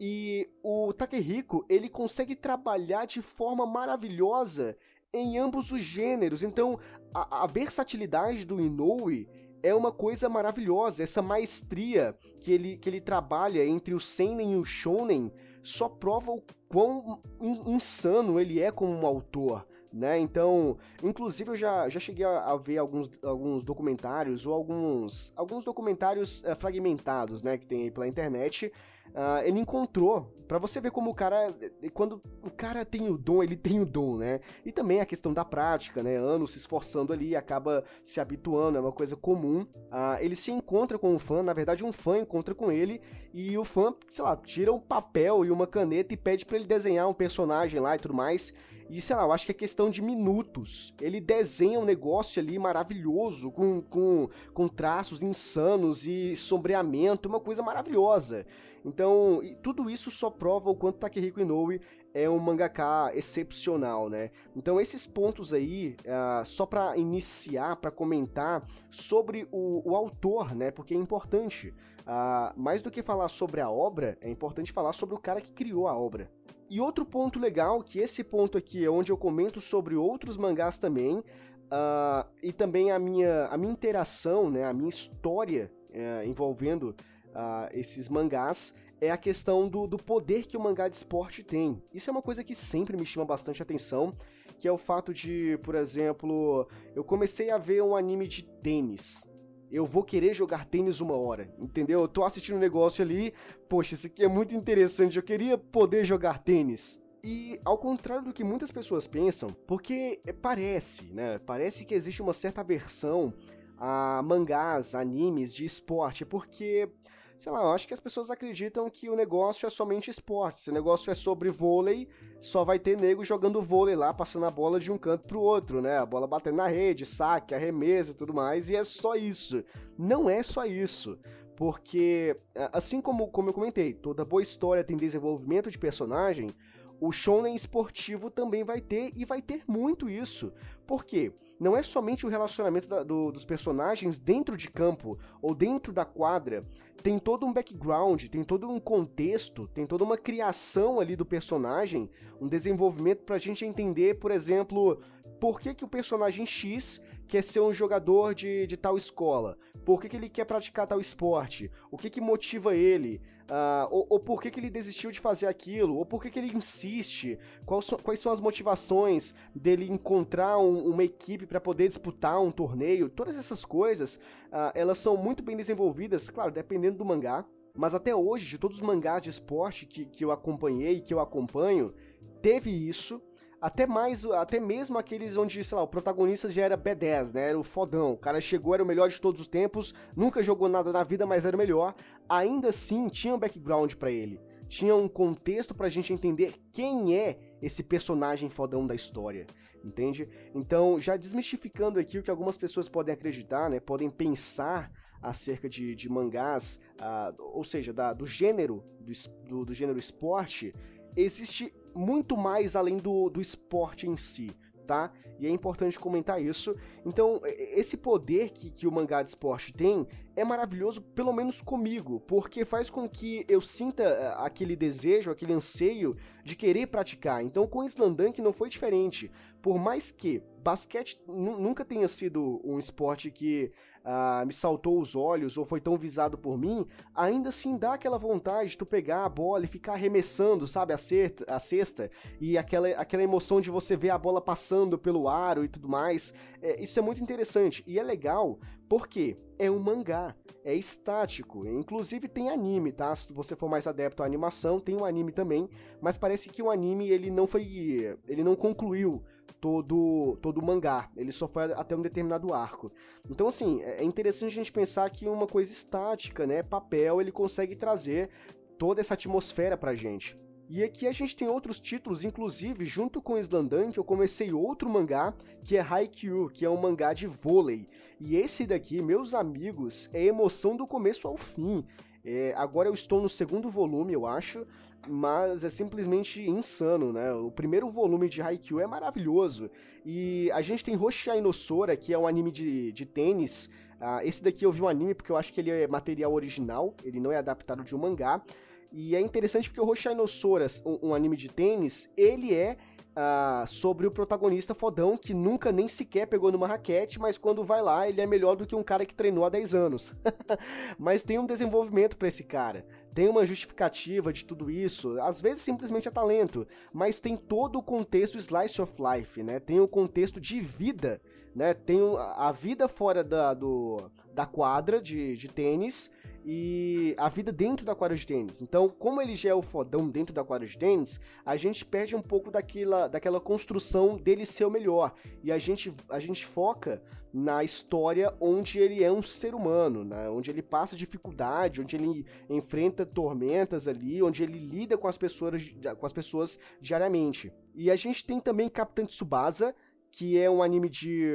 E 0.00 0.48
o 0.62 0.92
Takehiko, 0.92 1.64
ele 1.68 1.88
consegue 1.88 2.36
trabalhar 2.36 3.06
de 3.06 3.20
forma 3.20 3.66
maravilhosa 3.66 4.76
em 5.12 5.38
ambos 5.38 5.72
os 5.72 5.80
gêneros. 5.80 6.42
Então, 6.42 6.78
a, 7.14 7.44
a 7.44 7.46
versatilidade 7.46 8.44
do 8.44 8.60
Inoue 8.60 9.28
é 9.62 9.74
uma 9.74 9.92
coisa 9.92 10.28
maravilhosa. 10.28 11.02
Essa 11.02 11.22
maestria 11.22 12.16
que 12.40 12.52
ele, 12.52 12.76
que 12.76 12.88
ele 12.88 13.00
trabalha 13.00 13.64
entre 13.64 13.94
o 13.94 14.00
seinen 14.00 14.52
e 14.52 14.56
o 14.56 14.64
shonen 14.64 15.32
só 15.62 15.88
prova 15.88 16.32
o 16.32 16.42
quão 16.68 17.20
insano 17.66 18.38
ele 18.40 18.60
é 18.60 18.70
como 18.70 18.92
um 18.92 19.06
autor. 19.06 19.66
Né? 19.92 20.18
Então, 20.18 20.76
inclusive 21.02 21.50
eu 21.50 21.56
já, 21.56 21.88
já 21.88 21.98
cheguei 21.98 22.24
a, 22.24 22.50
a, 22.50 22.56
ver 22.56 22.76
alguns, 22.76 23.10
alguns 23.22 23.64
documentários 23.64 24.44
ou 24.44 24.52
alguns, 24.52 25.32
alguns 25.34 25.64
documentários 25.64 26.42
uh, 26.42 26.54
fragmentados, 26.56 27.42
né, 27.42 27.56
que 27.56 27.66
tem 27.66 27.82
aí 27.82 27.90
pela 27.90 28.06
internet, 28.06 28.70
uh, 29.08 29.42
ele 29.44 29.58
encontrou, 29.58 30.30
para 30.46 30.58
você 30.58 30.80
ver 30.80 30.90
como 30.90 31.10
o 31.10 31.14
cara, 31.14 31.54
quando 31.94 32.22
o 32.42 32.50
cara 32.50 32.84
tem 32.84 33.08
o 33.08 33.16
dom, 33.16 33.42
ele 33.42 33.56
tem 33.56 33.80
o 33.80 33.84
dom, 33.84 34.16
né? 34.16 34.40
E 34.64 34.72
também 34.72 35.00
a 35.00 35.04
questão 35.04 35.34
da 35.34 35.44
prática, 35.44 36.02
né? 36.02 36.16
Anos 36.16 36.52
se 36.52 36.58
esforçando 36.58 37.12
ali, 37.12 37.36
acaba 37.36 37.84
se 38.02 38.18
habituando, 38.18 38.78
é 38.78 38.80
uma 38.80 38.92
coisa 38.92 39.14
comum. 39.14 39.60
Uh, 39.60 40.20
ele 40.20 40.34
se 40.34 40.50
encontra 40.50 40.98
com 40.98 41.14
o 41.14 41.18
fã, 41.18 41.42
na 41.42 41.52
verdade 41.52 41.84
um 41.84 41.92
fã 41.92 42.18
encontra 42.18 42.54
com 42.54 42.72
ele 42.72 43.00
e 43.34 43.58
o 43.58 43.64
fã, 43.64 43.94
sei 44.08 44.24
lá, 44.24 44.36
tira 44.36 44.72
um 44.72 44.80
papel 44.80 45.44
e 45.44 45.50
uma 45.50 45.66
caneta 45.66 46.14
e 46.14 46.16
pede 46.16 46.46
para 46.46 46.56
ele 46.56 46.66
desenhar 46.66 47.08
um 47.08 47.14
personagem 47.14 47.78
lá 47.78 47.94
e 47.94 47.98
tudo 47.98 48.14
mais. 48.14 48.54
E 48.88 49.00
sei 49.00 49.16
lá, 49.16 49.24
eu 49.24 49.32
acho 49.32 49.44
que 49.44 49.52
é 49.52 49.54
questão 49.54 49.90
de 49.90 50.00
minutos. 50.00 50.94
Ele 51.00 51.20
desenha 51.20 51.78
um 51.78 51.84
negócio 51.84 52.40
ali 52.40 52.58
maravilhoso, 52.58 53.50
com, 53.50 53.82
com, 53.82 54.28
com 54.54 54.68
traços 54.68 55.22
insanos 55.22 56.06
e 56.06 56.34
sombreamento, 56.36 57.28
uma 57.28 57.40
coisa 57.40 57.62
maravilhosa. 57.62 58.46
Então, 58.84 59.42
tudo 59.62 59.90
isso 59.90 60.10
só 60.10 60.30
prova 60.30 60.70
o 60.70 60.74
quanto 60.74 60.98
Takehiko 60.98 61.40
Inoue 61.40 61.80
é 62.14 62.28
um 62.28 62.38
mangaka 62.38 63.10
excepcional, 63.14 64.08
né? 64.08 64.30
Então 64.56 64.80
esses 64.80 65.06
pontos 65.06 65.52
aí, 65.52 65.96
uh, 66.00 66.44
só 66.44 66.66
para 66.66 66.96
iniciar, 66.96 67.76
para 67.76 67.90
comentar 67.90 68.66
sobre 68.90 69.46
o, 69.52 69.88
o, 69.88 69.94
autor, 69.94 70.54
né? 70.54 70.70
Porque 70.70 70.94
é 70.94 70.96
importante. 70.96 71.74
Uh, 72.00 72.58
mais 72.58 72.80
do 72.80 72.90
que 72.90 73.02
falar 73.02 73.28
sobre 73.28 73.60
a 73.60 73.70
obra, 73.70 74.16
é 74.22 74.30
importante 74.30 74.72
falar 74.72 74.94
sobre 74.94 75.14
o 75.14 75.20
cara 75.20 75.42
que 75.42 75.52
criou 75.52 75.86
a 75.86 75.96
obra. 75.96 76.30
E 76.70 76.80
outro 76.80 77.04
ponto 77.04 77.38
legal, 77.38 77.82
que 77.82 77.98
esse 77.98 78.22
ponto 78.22 78.58
aqui 78.58 78.84
é 78.84 78.90
onde 78.90 79.10
eu 79.10 79.16
comento 79.16 79.60
sobre 79.60 79.94
outros 79.94 80.36
mangás 80.36 80.78
também, 80.78 81.18
uh, 81.18 82.28
e 82.42 82.52
também 82.52 82.90
a 82.90 82.98
minha, 82.98 83.46
a 83.46 83.56
minha 83.56 83.72
interação, 83.72 84.50
né, 84.50 84.64
a 84.64 84.72
minha 84.72 84.88
história 84.88 85.72
uh, 85.90 86.26
envolvendo 86.26 86.94
uh, 87.28 87.68
esses 87.72 88.08
mangás, 88.10 88.74
é 89.00 89.10
a 89.10 89.16
questão 89.16 89.68
do, 89.68 89.86
do 89.86 89.96
poder 89.96 90.46
que 90.46 90.56
o 90.56 90.60
mangá 90.60 90.88
de 90.88 90.96
esporte 90.96 91.42
tem. 91.42 91.82
Isso 91.94 92.10
é 92.10 92.12
uma 92.12 92.22
coisa 92.22 92.44
que 92.44 92.54
sempre 92.54 92.96
me 92.96 93.06
chama 93.06 93.24
bastante 93.24 93.62
atenção, 93.62 94.14
que 94.58 94.68
é 94.68 94.72
o 94.72 94.76
fato 94.76 95.14
de, 95.14 95.58
por 95.62 95.74
exemplo, 95.74 96.68
eu 96.94 97.04
comecei 97.04 97.50
a 97.50 97.58
ver 97.58 97.82
um 97.82 97.94
anime 97.94 98.26
de 98.26 98.42
tênis 98.42 99.24
eu 99.70 99.84
vou 99.84 100.02
querer 100.02 100.34
jogar 100.34 100.64
tênis 100.64 101.00
uma 101.00 101.16
hora, 101.16 101.52
entendeu? 101.58 102.00
Eu 102.00 102.08
tô 102.08 102.24
assistindo 102.24 102.56
um 102.56 102.60
negócio 102.60 103.02
ali, 103.02 103.32
poxa, 103.68 103.94
isso 103.94 104.06
aqui 104.06 104.24
é 104.24 104.28
muito 104.28 104.54
interessante, 104.54 105.16
eu 105.16 105.22
queria 105.22 105.58
poder 105.58 106.04
jogar 106.04 106.38
tênis. 106.38 107.00
E 107.22 107.60
ao 107.64 107.76
contrário 107.76 108.24
do 108.24 108.32
que 108.32 108.44
muitas 108.44 108.70
pessoas 108.70 109.06
pensam, 109.06 109.52
porque 109.66 110.20
parece, 110.40 111.06
né? 111.06 111.38
Parece 111.40 111.84
que 111.84 111.94
existe 111.94 112.22
uma 112.22 112.32
certa 112.32 112.60
aversão 112.60 113.34
a 113.76 114.22
mangás, 114.22 114.94
animes 114.94 115.54
de 115.54 115.64
esporte, 115.64 116.24
porque 116.24 116.88
sei 117.36 117.52
lá, 117.52 117.62
eu 117.62 117.70
acho 117.70 117.86
que 117.86 117.94
as 117.94 118.00
pessoas 118.00 118.30
acreditam 118.30 118.90
que 118.90 119.08
o 119.08 119.14
negócio 119.14 119.64
é 119.64 119.70
somente 119.70 120.10
esporte. 120.10 120.58
Se 120.58 120.70
o 120.70 120.74
negócio 120.74 121.10
é 121.10 121.14
sobre 121.14 121.50
vôlei, 121.50 122.08
só 122.40 122.64
vai 122.64 122.78
ter 122.78 122.96
nego 122.96 123.24
jogando 123.24 123.60
vôlei 123.60 123.96
lá, 123.96 124.14
passando 124.14 124.46
a 124.46 124.50
bola 124.50 124.78
de 124.78 124.92
um 124.92 124.98
canto 124.98 125.24
pro 125.24 125.40
outro, 125.40 125.80
né? 125.80 125.98
A 125.98 126.06
bola 126.06 126.26
batendo 126.26 126.56
na 126.56 126.68
rede, 126.68 127.04
saque, 127.04 127.54
arremesa 127.54 128.12
e 128.12 128.14
tudo 128.14 128.32
mais, 128.32 128.70
e 128.70 128.76
é 128.76 128.84
só 128.84 129.16
isso. 129.16 129.64
Não 129.98 130.30
é 130.30 130.42
só 130.42 130.64
isso. 130.64 131.18
Porque, 131.56 132.36
assim 132.72 133.00
como, 133.00 133.28
como 133.28 133.48
eu 133.48 133.54
comentei, 133.54 133.92
toda 133.92 134.24
boa 134.24 134.40
história 134.40 134.84
tem 134.84 134.96
desenvolvimento 134.96 135.70
de 135.70 135.78
personagem, 135.78 136.54
o 137.00 137.10
shonen 137.10 137.54
esportivo 137.54 138.30
também 138.30 138.62
vai 138.62 138.80
ter, 138.80 139.10
e 139.16 139.24
vai 139.24 139.42
ter 139.42 139.64
muito 139.66 140.08
isso. 140.08 140.52
Por 140.86 141.04
quê? 141.04 141.32
Não 141.58 141.76
é 141.76 141.82
somente 141.82 142.24
o 142.24 142.28
relacionamento 142.28 142.86
da, 142.86 143.02
do, 143.02 143.32
dos 143.32 143.44
personagens 143.44 144.20
dentro 144.20 144.56
de 144.56 144.70
campo 144.70 145.18
ou 145.42 145.54
dentro 145.54 145.92
da 145.92 146.04
quadra, 146.04 146.64
tem 147.02 147.18
todo 147.18 147.46
um 147.46 147.52
background, 147.52 148.24
tem 148.26 148.42
todo 148.42 148.68
um 148.68 148.78
contexto, 148.78 149.68
tem 149.68 149.86
toda 149.86 150.04
uma 150.04 150.16
criação 150.16 151.00
ali 151.00 151.14
do 151.14 151.24
personagem, 151.24 152.10
um 152.40 152.48
desenvolvimento 152.48 153.22
pra 153.22 153.38
gente 153.38 153.64
entender, 153.64 154.18
por 154.18 154.30
exemplo, 154.30 155.00
por 155.40 155.60
que, 155.60 155.74
que 155.74 155.84
o 155.84 155.88
personagem 155.88 156.46
X 156.46 157.00
quer 157.28 157.42
ser 157.42 157.60
um 157.60 157.72
jogador 157.72 158.34
de, 158.34 158.66
de 158.66 158.76
tal 158.76 158.96
escola, 158.96 159.56
por 159.84 160.00
que, 160.00 160.08
que 160.08 160.16
ele 160.16 160.28
quer 160.28 160.44
praticar 160.44 160.86
tal 160.86 161.00
esporte, 161.00 161.70
o 161.90 161.96
que, 161.96 162.10
que 162.10 162.20
motiva 162.20 162.74
ele, 162.74 163.20
Uh, 163.48 163.88
ou, 163.90 164.06
ou, 164.10 164.20
por 164.20 164.42
que, 164.42 164.50
que 164.50 164.60
ele 164.60 164.68
desistiu 164.68 165.10
de 165.10 165.18
fazer 165.18 165.46
aquilo, 165.46 165.96
ou 165.96 166.04
por 166.04 166.22
que, 166.22 166.30
que 166.30 166.38
ele 166.38 166.54
insiste, 166.54 167.38
quais 167.64 167.86
são, 167.86 167.98
quais 167.98 168.20
são 168.20 168.30
as 168.30 168.42
motivações 168.42 169.34
dele 169.54 169.90
encontrar 169.90 170.58
um, 170.58 170.90
uma 170.90 171.02
equipe 171.02 171.46
para 171.46 171.58
poder 171.58 171.88
disputar 171.88 172.38
um 172.42 172.50
torneio, 172.50 173.08
todas 173.08 173.38
essas 173.38 173.64
coisas, 173.64 174.16
uh, 174.52 174.70
elas 174.74 174.98
são 174.98 175.16
muito 175.16 175.42
bem 175.42 175.56
desenvolvidas, 175.56 176.28
claro, 176.28 176.52
dependendo 176.52 176.98
do 176.98 177.06
mangá, 177.06 177.42
mas 177.74 177.94
até 177.94 178.14
hoje, 178.14 178.46
de 178.46 178.58
todos 178.58 178.78
os 178.78 178.86
mangás 178.86 179.22
de 179.22 179.30
esporte 179.30 179.86
que, 179.86 180.04
que 180.04 180.22
eu 180.22 180.30
acompanhei, 180.30 181.00
que 181.00 181.14
eu 181.14 181.20
acompanho, 181.20 181.94
teve 182.42 182.70
isso, 182.70 183.22
até 183.60 183.86
mais, 183.86 184.24
até 184.24 184.60
mesmo 184.60 184.98
aqueles 184.98 185.36
onde, 185.36 185.62
sei 185.64 185.76
lá, 185.76 185.82
o 185.82 185.88
protagonista 185.88 186.48
já 186.48 186.62
era 186.62 186.78
B10, 186.78 187.34
né? 187.34 187.48
Era 187.48 187.58
o 187.58 187.64
fodão. 187.64 188.12
O 188.12 188.16
cara 188.16 188.40
chegou, 188.40 188.74
era 188.74 188.82
o 188.82 188.86
melhor 188.86 189.08
de 189.08 189.20
todos 189.20 189.40
os 189.40 189.48
tempos, 189.48 189.94
nunca 190.16 190.42
jogou 190.42 190.68
nada 190.68 190.92
na 190.92 191.02
vida, 191.02 191.26
mas 191.26 191.44
era 191.44 191.56
o 191.56 191.58
melhor. 191.58 191.94
Ainda 192.28 192.68
assim, 192.68 193.08
tinha 193.08 193.34
um 193.34 193.38
background 193.38 193.94
para 193.94 194.10
ele. 194.10 194.40
Tinha 194.68 194.94
um 194.94 195.08
contexto 195.08 195.74
pra 195.74 195.88
gente 195.88 196.12
entender 196.12 196.54
quem 196.72 197.16
é 197.16 197.38
esse 197.60 197.82
personagem 197.82 198.50
fodão 198.50 198.86
da 198.86 198.94
história, 198.94 199.46
entende? 199.84 200.28
Então, 200.54 201.00
já 201.00 201.16
desmistificando 201.16 201.98
aqui 201.98 202.18
o 202.18 202.22
que 202.22 202.30
algumas 202.30 202.56
pessoas 202.56 202.88
podem 202.88 203.14
acreditar, 203.14 203.70
né? 203.70 203.80
Podem 203.80 204.10
pensar 204.10 204.92
acerca 205.20 205.68
de, 205.68 205.94
de 205.94 206.08
mangás, 206.08 206.80
uh, 207.00 207.34
ou 207.54 207.64
seja, 207.64 207.92
da, 207.92 208.12
do 208.12 208.26
gênero 208.26 208.84
do, 209.00 209.12
do, 209.48 209.64
do, 209.64 209.74
gênero 209.74 209.98
esporte, 209.98 210.74
existe 211.16 211.74
muito 211.98 212.36
mais 212.36 212.76
além 212.76 212.98
do, 212.98 213.28
do 213.28 213.40
esporte 213.40 214.06
em 214.06 214.16
si. 214.16 214.54
Tá? 214.86 215.12
E 215.38 215.46
é 215.46 215.50
importante 215.50 215.98
comentar 215.98 216.42
isso. 216.42 216.74
Então, 217.04 217.40
esse 217.44 217.98
poder 217.98 218.50
que, 218.50 218.70
que 218.70 218.86
o 218.86 218.92
mangá 218.92 219.22
de 219.22 219.28
esporte 219.28 219.72
tem 219.72 220.06
é 220.34 220.44
maravilhoso, 220.44 221.02
pelo 221.02 221.32
menos 221.32 221.60
comigo, 221.60 222.20
porque 222.20 222.64
faz 222.64 222.88
com 222.88 223.06
que 223.06 223.44
eu 223.48 223.60
sinta 223.60 224.02
eh, 224.02 224.34
aquele 224.38 224.74
desejo, 224.74 225.30
aquele 225.30 225.52
anseio 225.52 226.16
de 226.42 226.56
querer 226.56 226.86
praticar. 226.86 227.44
Então, 227.44 227.66
com 227.66 227.80
o 227.80 227.84
Slandunk 227.84 228.40
não 228.40 228.52
foi 228.52 228.70
diferente. 228.70 229.30
Por 229.60 229.78
mais 229.78 230.10
que 230.10 230.42
basquete 230.68 231.18
nunca 231.26 231.82
tenha 231.82 232.06
sido 232.06 232.60
um 232.62 232.78
esporte 232.78 233.30
que 233.30 233.72
uh, 234.04 234.44
me 234.44 234.52
saltou 234.52 235.00
os 235.00 235.16
olhos 235.16 235.56
ou 235.56 235.64
foi 235.64 235.80
tão 235.80 235.96
visado 235.96 236.36
por 236.36 236.58
mim, 236.58 236.86
ainda 237.14 237.48
assim 237.48 237.78
dá 237.78 237.94
aquela 237.94 238.18
vontade 238.18 238.72
de 238.72 238.76
tu 238.76 238.84
pegar 238.84 239.24
a 239.24 239.28
bola 239.30 239.64
e 239.64 239.66
ficar 239.66 239.94
arremessando, 239.94 240.66
sabe, 240.66 240.92
a, 240.92 240.98
cesta, 240.98 241.42
a 241.48 241.58
cesta 241.58 242.10
e 242.38 242.58
aquela, 242.58 242.86
aquela 242.90 243.22
emoção 243.22 243.62
de 243.62 243.70
você 243.70 243.96
ver 243.96 244.10
a 244.10 244.18
bola 244.18 244.42
passando 244.42 244.98
pelo 244.98 245.26
aro 245.26 245.64
e 245.64 245.68
tudo 245.68 245.88
mais. 245.88 246.34
É, 246.60 246.82
isso 246.82 246.98
é 246.98 247.02
muito 247.02 247.22
interessante 247.22 247.82
e 247.86 247.98
é 247.98 248.02
legal 248.02 248.58
porque 248.90 249.38
é 249.58 249.70
um 249.70 249.78
mangá 249.78 250.36
é 250.64 250.74
estático. 250.74 251.66
Inclusive 251.66 252.28
tem 252.28 252.50
anime, 252.50 252.92
tá? 252.92 253.16
Se 253.16 253.32
você 253.32 253.56
for 253.56 253.70
mais 253.70 253.86
adepto 253.86 254.22
à 254.22 254.26
animação, 254.26 254.78
tem 254.78 254.94
um 254.94 255.04
anime 255.04 255.32
também, 255.32 255.66
mas 255.98 256.18
parece 256.18 256.50
que 256.50 256.62
o 256.62 256.70
anime 256.70 257.08
ele 257.08 257.30
não 257.30 257.46
foi, 257.46 258.18
ele 258.28 258.44
não 258.44 258.54
concluiu 258.54 259.24
todo, 259.60 260.38
todo 260.40 260.62
mangá. 260.62 261.10
Ele 261.16 261.32
só 261.32 261.48
foi 261.48 261.64
até 261.72 261.96
um 261.96 262.02
determinado 262.02 262.52
arco. 262.52 262.90
Então, 263.28 263.46
assim, 263.48 263.82
é, 263.82 264.00
é 264.00 264.04
interessante 264.04 264.52
a 264.52 264.54
gente 264.54 264.72
pensar 264.72 265.08
que 265.10 265.28
uma 265.28 265.46
coisa 265.46 265.72
estática, 265.72 266.46
né? 266.46 266.62
Papel, 266.62 267.20
ele 267.20 267.32
consegue 267.32 267.76
trazer 267.76 268.30
toda 268.78 269.00
essa 269.00 269.14
atmosfera 269.14 269.76
pra 269.76 269.94
gente. 269.94 270.38
E 270.70 270.84
aqui 270.84 271.06
a 271.06 271.12
gente 271.12 271.34
tem 271.34 271.48
outros 271.48 271.80
títulos, 271.80 272.24
inclusive, 272.24 272.84
junto 272.84 273.22
com 273.22 273.38
Slandunk, 273.38 273.96
eu 273.96 274.04
comecei 274.04 274.52
outro 274.52 274.88
mangá, 274.88 275.34
que 275.64 275.78
é 275.78 275.80
Haikyuu, 275.80 276.50
que 276.50 276.62
é 276.62 276.68
um 276.68 276.76
mangá 276.76 277.14
de 277.14 277.26
vôlei. 277.26 277.88
E 278.20 278.36
esse 278.36 278.66
daqui, 278.66 279.00
meus 279.00 279.32
amigos, 279.32 280.10
é 280.12 280.22
emoção 280.22 280.76
do 280.76 280.86
começo 280.86 281.26
ao 281.26 281.38
fim. 281.38 281.86
É, 282.22 282.52
agora 282.54 282.86
eu 282.86 282.92
estou 282.92 283.22
no 283.22 283.30
segundo 283.30 283.70
volume, 283.70 284.12
eu 284.12 284.26
acho, 284.26 284.66
mas 285.06 285.64
é 285.64 285.70
simplesmente 285.70 286.42
insano, 286.48 287.12
né? 287.12 287.32
O 287.32 287.50
primeiro 287.50 287.88
volume 287.88 288.28
de 288.28 288.42
Haikyuu 288.42 288.80
é 288.80 288.86
maravilhoso. 288.86 289.70
E 290.04 290.50
a 290.52 290.62
gente 290.62 290.84
tem 290.84 290.96
Hoshai 290.96 291.40
no 291.40 291.52
Sora, 291.52 291.96
que 291.96 292.12
é 292.12 292.18
um 292.18 292.26
anime 292.26 292.50
de, 292.50 292.90
de 292.92 293.06
tênis. 293.06 293.70
Uh, 294.00 294.20
esse 294.22 294.42
daqui 294.42 294.64
eu 294.64 294.72
vi 294.72 294.82
um 294.82 294.88
anime 294.88 295.14
porque 295.14 295.30
eu 295.30 295.36
acho 295.36 295.52
que 295.52 295.60
ele 295.60 295.70
é 295.70 295.86
material 295.86 296.32
original, 296.32 296.94
ele 297.04 297.20
não 297.20 297.32
é 297.32 297.36
adaptado 297.36 297.84
de 297.84 297.94
um 297.94 297.98
mangá. 297.98 298.42
E 298.90 299.14
é 299.14 299.20
interessante 299.20 299.68
porque 299.68 299.80
o 299.80 299.86
Hoshai 299.86 300.14
no 300.14 300.26
Sora, 300.26 300.66
um, 300.84 301.08
um 301.08 301.14
anime 301.14 301.36
de 301.36 301.50
tênis, 301.50 302.10
ele 302.16 302.54
é 302.54 302.76
Uh, 303.18 303.66
sobre 303.66 304.06
o 304.06 304.12
protagonista 304.12 304.76
fodão 304.76 305.16
que 305.16 305.34
nunca 305.34 305.72
nem 305.72 305.88
sequer 305.88 306.28
pegou 306.28 306.52
numa 306.52 306.68
raquete, 306.68 307.18
mas 307.18 307.36
quando 307.36 307.64
vai 307.64 307.82
lá 307.82 308.08
ele 308.08 308.20
é 308.20 308.26
melhor 308.26 308.54
do 308.54 308.64
que 308.64 308.76
um 308.76 308.82
cara 308.82 309.04
que 309.04 309.12
treinou 309.12 309.44
há 309.44 309.48
10 309.48 309.74
anos. 309.74 310.14
mas 310.96 311.24
tem 311.24 311.36
um 311.36 311.44
desenvolvimento 311.44 312.16
para 312.16 312.28
esse 312.28 312.44
cara, 312.44 312.86
tem 313.18 313.28
uma 313.28 313.44
justificativa 313.44 314.32
de 314.32 314.44
tudo 314.44 314.70
isso, 314.70 315.20
às 315.20 315.40
vezes 315.40 315.60
simplesmente 315.62 316.06
é 316.06 316.10
talento, 316.10 316.64
mas 316.92 317.20
tem 317.20 317.34
todo 317.34 317.80
o 317.80 317.82
contexto 317.82 318.38
slice 318.38 318.80
of 318.80 318.92
life, 319.02 319.42
né? 319.42 319.58
Tem 319.58 319.80
o 319.80 319.88
contexto 319.88 320.40
de 320.40 320.60
vida, 320.60 321.20
né? 321.52 321.74
Tem 321.74 321.98
a 322.36 322.52
vida 322.52 322.86
fora 322.86 323.24
da, 323.24 323.54
do, 323.54 324.08
da 324.32 324.46
quadra 324.46 325.02
de, 325.02 325.36
de 325.36 325.48
tênis 325.48 326.12
e 326.50 327.14
a 327.18 327.28
vida 327.28 327.52
dentro 327.52 327.84
da 327.84 327.94
quadra 327.94 328.16
de 328.16 328.26
tênis. 328.26 328.62
Então, 328.62 328.88
como 328.88 329.20
ele 329.20 329.36
já 329.36 329.50
é 329.50 329.54
o 329.54 329.60
fodão 329.60 330.08
dentro 330.08 330.34
da 330.34 330.42
quadra 330.42 330.66
de 330.66 330.78
tênis, 330.78 331.20
a 331.44 331.58
gente 331.58 331.84
perde 331.84 332.16
um 332.16 332.22
pouco 332.22 332.50
daquela, 332.50 333.06
daquela 333.06 333.38
construção 333.38 334.16
dele 334.16 334.46
ser 334.46 334.64
o 334.64 334.70
melhor. 334.70 335.12
E 335.44 335.52
a 335.52 335.58
gente, 335.58 335.92
a 336.08 336.18
gente 336.18 336.46
foca 336.46 337.02
na 337.30 337.62
história 337.62 338.34
onde 338.40 338.78
ele 338.78 339.04
é 339.04 339.12
um 339.12 339.20
ser 339.20 339.54
humano, 339.54 340.02
né? 340.02 340.30
onde 340.30 340.50
ele 340.50 340.62
passa 340.62 340.96
dificuldade, 340.96 341.82
onde 341.82 341.96
ele 341.96 342.24
enfrenta 342.48 343.04
tormentas 343.04 343.86
ali, 343.86 344.22
onde 344.22 344.42
ele 344.42 344.58
lida 344.58 344.96
com 344.96 345.06
as 345.06 345.18
pessoas, 345.18 345.62
com 345.98 346.06
as 346.06 346.14
pessoas 346.14 346.58
diariamente. 346.80 347.52
E 347.74 347.90
a 347.90 347.96
gente 347.96 348.24
tem 348.24 348.40
também 348.40 348.70
Capitã 348.70 349.04
Tsubasa, 349.04 349.74
que 350.10 350.38
é 350.38 350.48
um 350.48 350.62
anime 350.62 350.88
de. 350.88 351.30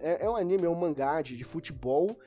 É, 0.00 0.24
é 0.24 0.28
um 0.28 0.34
anime, 0.34 0.66
é 0.66 0.68
um 0.68 0.74
mangá 0.74 1.22
de, 1.22 1.36
de 1.36 1.44
futebol 1.44 2.18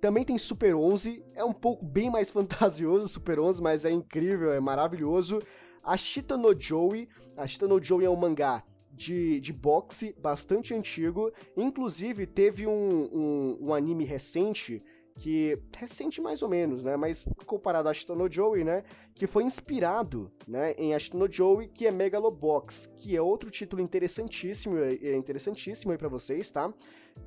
também 0.00 0.24
tem 0.24 0.38
Super 0.38 0.74
11, 0.74 1.24
é 1.34 1.44
um 1.44 1.52
pouco 1.52 1.84
bem 1.84 2.10
mais 2.10 2.30
fantasioso 2.32 3.08
Super 3.08 3.38
11, 3.40 3.62
mas 3.62 3.84
é 3.84 3.90
incrível, 3.90 4.52
é 4.52 4.60
maravilhoso. 4.60 5.42
A 5.82 5.96
Shita 5.96 6.36
no 6.36 6.58
Joey, 6.58 7.08
a 7.36 7.46
Shita 7.46 7.66
no 7.66 7.82
Joey 7.82 8.04
é 8.04 8.10
um 8.10 8.16
mangá 8.16 8.62
de, 8.92 9.40
de 9.40 9.52
boxe 9.52 10.14
bastante 10.20 10.74
antigo, 10.74 11.32
inclusive 11.56 12.26
teve 12.26 12.66
um, 12.66 13.08
um, 13.12 13.58
um 13.62 13.74
anime 13.74 14.04
recente 14.04 14.82
que 15.20 15.58
recente 15.76 16.20
mais 16.20 16.42
ou 16.42 16.48
menos, 16.48 16.84
né, 16.84 16.96
mas 16.96 17.26
comparado 17.44 17.88
a 17.88 17.90
Ashita 17.90 18.14
no 18.14 18.30
Joey, 18.30 18.64
né, 18.64 18.82
que 19.14 19.26
foi 19.26 19.44
inspirado, 19.44 20.32
né, 20.46 20.72
em 20.78 20.94
Ashita 20.94 21.18
no 21.18 21.30
Joey, 21.30 21.68
que 21.68 21.86
é 21.86 21.90
Megalobox, 21.90 22.90
que 22.96 23.14
é 23.14 23.20
outro 23.20 23.50
título 23.50 23.82
interessantíssimo, 23.82 24.78
é 24.78 25.14
interessantíssimo 25.14 25.92
aí 25.92 25.98
para 25.98 26.08
vocês, 26.08 26.50
tá? 26.50 26.72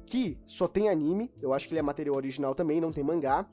Que 0.06 0.38
só 0.46 0.68
tem 0.68 0.90
anime, 0.90 1.32
eu 1.42 1.54
acho 1.54 1.68
que 1.68 1.74
ele 1.74 1.80
é 1.80 1.84
material 1.84 2.16
original 2.16 2.54
também, 2.54 2.82
não 2.82 2.92
tem 2.92 3.04
mangá. 3.04 3.48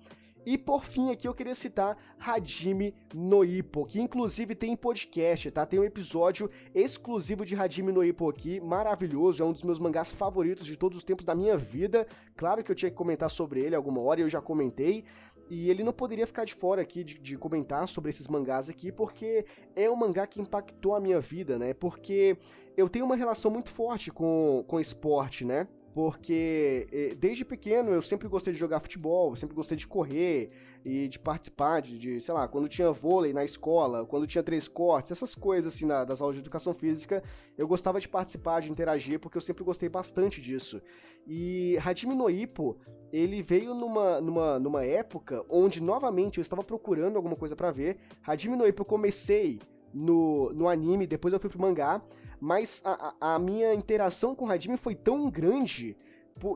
E 0.47 0.57
por 0.57 0.85
fim, 0.85 1.11
aqui 1.11 1.29
eu 1.29 1.35
queria 1.35 1.55
citar 1.55 1.97
Hajime 2.19 2.95
no 3.15 3.45
Ippo, 3.45 3.85
que 3.85 4.01
inclusive 4.01 4.55
tem 4.55 4.75
podcast, 4.75 5.51
tá? 5.51 5.67
Tem 5.67 5.79
um 5.79 5.85
episódio 5.85 6.51
exclusivo 6.75 7.45
de 7.45 7.55
Hajime 7.55 7.93
no 7.93 8.03
Ippo 8.03 8.29
aqui, 8.29 8.59
maravilhoso, 8.59 9.43
é 9.43 9.47
um 9.47 9.53
dos 9.53 9.63
meus 9.63 9.79
mangás 9.79 10.11
favoritos 10.11 10.65
de 10.65 10.79
todos 10.79 10.97
os 10.97 11.05
tempos 11.05 11.27
da 11.27 11.35
minha 11.35 11.57
vida. 11.59 12.07
Claro 12.37 12.65
que 12.65 12.71
eu 12.71 12.75
tinha 12.75 12.91
que 12.91 12.97
comentar 12.97 13.29
sobre 13.29 13.61
ele 13.61 13.75
alguma 13.75 14.01
hora, 14.01 14.21
eu 14.21 14.31
já 14.31 14.41
comentei. 14.41 15.05
E 15.51 15.69
ele 15.69 15.83
não 15.83 15.93
poderia 15.93 16.27
ficar 16.27 16.45
de 16.45 16.55
fora 16.55 16.81
aqui 16.81 17.03
de, 17.03 17.19
de, 17.19 17.37
comentar 17.37 17.87
sobre 17.89 18.09
esses 18.09 18.29
mangás 18.29 18.71
aqui, 18.71 18.93
porque 18.93 19.45
é 19.75 19.91
um 19.91 19.97
mangá 19.97 20.25
que 20.25 20.41
impactou 20.41 20.95
a 20.95 21.01
minha 21.01 21.21
vida, 21.21 21.59
né? 21.59 21.75
Porque 21.75 22.39
eu 22.77 22.89
tenho 22.89 23.05
uma 23.05 23.17
relação 23.17 23.51
muito 23.51 23.69
forte 23.69 24.13
com, 24.13 24.65
com 24.67 24.79
esporte, 24.79 25.45
né? 25.45 25.67
Porque 25.93 26.87
eh, 26.93 27.15
desde 27.17 27.45
pequeno 27.45 27.91
eu 27.91 28.03
sempre 28.03 28.29
gostei 28.29 28.53
de 28.53 28.59
jogar 28.59 28.81
futebol, 28.81 29.35
sempre 29.35 29.57
gostei 29.57 29.77
de 29.77 29.87
correr 29.87 30.51
e 30.85 31.09
de 31.09 31.19
participar 31.19 31.81
de, 31.81 31.99
de, 31.99 32.21
sei 32.21 32.33
lá, 32.33 32.47
quando 32.49 32.69
tinha 32.69 32.91
vôlei 32.93 33.33
na 33.33 33.45
escola, 33.45 34.07
quando 34.07 34.27
tinha 34.27 34.43
três 34.43 34.69
cortes, 34.69 35.13
essas 35.13 35.35
coisas 35.35 35.75
assim 35.75 35.87
na, 35.87 36.05
das 36.05 36.21
aulas 36.21 36.37
de 36.37 36.43
educação 36.43 36.73
física, 36.73 37.23
eu 37.59 37.67
gostava 37.67 38.01
de 38.01 38.09
participar, 38.09 38.61
de 38.61 38.71
interagir, 38.71 39.19
porque 39.19 39.37
eu 39.37 39.43
sempre 39.43 39.65
gostei 39.65 39.89
bastante 39.89 40.41
disso. 40.41 40.81
E 41.27 41.77
Hajime 41.85 42.15
no 42.15 42.31
Ippo, 42.31 42.79
ele 43.13 43.43
veio 43.43 43.75
numa, 43.75 44.21
numa, 44.21 44.59
numa 44.59 44.85
época 44.85 45.45
onde 45.51 45.83
novamente 45.83 46.39
eu 46.39 46.43
estava 46.43 46.65
procurando 46.65 47.17
alguma 47.17 47.37
coisa 47.37 47.57
para 47.57 47.71
ver. 47.71 47.99
Hajime 48.27 48.57
no 48.57 48.67
Ippo 48.67 48.83
eu 48.83 48.87
comecei 48.87 49.61
no, 49.93 50.53
no 50.53 50.69
anime, 50.69 51.07
depois 51.07 51.33
eu 51.33 51.41
fui 51.41 51.51
pro 51.51 51.61
mangá, 51.61 52.03
mas 52.41 52.83
a, 52.85 53.15
a 53.21 53.39
minha 53.39 53.75
interação 53.75 54.35
com 54.35 54.47
o 54.47 54.51
Hajime 54.51 54.77
foi 54.77 54.95
tão 54.95 55.31
grande 55.31 55.97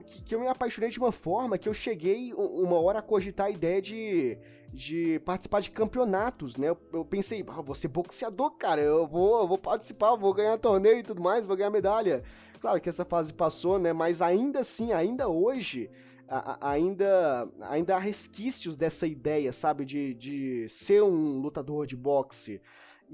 que, 0.07 0.23
que, 0.23 0.35
eu 0.35 0.41
me 0.41 0.49
apaixonei 0.49 0.89
de 0.89 0.99
uma 0.99 1.13
forma 1.13 1.59
que 1.59 1.69
eu 1.69 1.75
cheguei 1.75 2.33
uma 2.33 2.81
hora 2.81 3.01
a 3.01 3.03
cogitar 3.03 3.47
a 3.47 3.51
ideia 3.51 3.83
de, 3.83 4.39
de 4.73 5.21
participar 5.21 5.61
de 5.61 5.71
campeonatos, 5.71 6.57
né? 6.57 6.71
Eu, 6.71 6.79
eu 6.93 7.05
pensei, 7.05 7.45
ah, 7.47 7.61
vou 7.61 7.75
ser 7.75 7.89
boxeador, 7.89 8.53
cara, 8.53 8.81
eu 8.81 9.07
vou, 9.07 9.41
eu 9.41 9.49
vou 9.49 9.59
participar, 9.59 10.17
vou 10.17 10.33
ganhar 10.33 10.57
torneio 10.57 10.99
e 10.99 11.03
tudo 11.03 11.21
mais, 11.21 11.45
vou 11.45 11.57
ganhar 11.57 11.71
medalha. 11.71 12.23
Claro 12.61 12.81
que 12.81 12.89
essa 12.89 13.05
fase 13.05 13.33
passou, 13.35 13.79
né? 13.79 13.93
Mas 13.93 14.23
ainda 14.23 14.61
assim, 14.61 14.93
ainda 14.93 15.29
hoje, 15.29 15.91
a, 16.27 16.53
a, 16.53 16.71
ainda, 16.71 17.47
ainda 17.61 17.95
há 17.95 17.99
resquícios 17.99 18.77
dessa 18.77 19.07
ideia, 19.07 19.53
sabe? 19.53 19.85
De, 19.85 20.15
de 20.15 20.67
ser 20.69 21.03
um 21.03 21.41
lutador 21.41 21.87
de 21.87 21.95
boxe. 21.95 22.61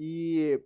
E 0.03 0.59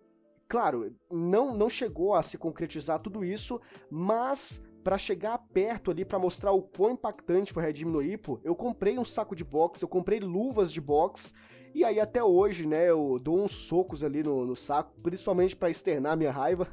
Claro, 0.47 0.95
não, 1.11 1.57
não 1.57 1.69
chegou 1.69 2.15
a 2.15 2.23
se 2.23 2.39
concretizar 2.39 3.01
tudo 3.01 3.25
isso, 3.25 3.61
mas 3.91 4.63
para 4.85 4.99
chegar 4.99 5.39
perto 5.53 5.91
ali 5.91 6.05
para 6.05 6.19
mostrar 6.19 6.53
o 6.53 6.63
quão 6.63 6.93
impactante 6.93 7.53
foi 7.53 7.63
Redime 7.63 7.91
no 7.91 8.03
Ipo, 8.03 8.39
eu 8.45 8.55
comprei 8.55 8.99
um 8.99 9.05
saco 9.05 9.35
de 9.35 9.43
boxe, 9.43 9.83
eu 9.83 9.89
comprei 9.89 10.21
luvas 10.21 10.71
de 10.71 10.81
boxe 10.81 11.33
e 11.75 11.83
aí 11.83 11.99
até 11.99 12.23
hoje, 12.23 12.67
né, 12.67 12.89
eu 12.89 13.19
dou 13.19 13.43
uns 13.43 13.51
socos 13.51 14.05
ali 14.05 14.23
no, 14.23 14.47
no 14.47 14.55
saco, 14.55 14.93
principalmente 15.03 15.57
para 15.57 15.71
externar 15.71 16.17
minha 16.17 16.31
raiva. 16.31 16.69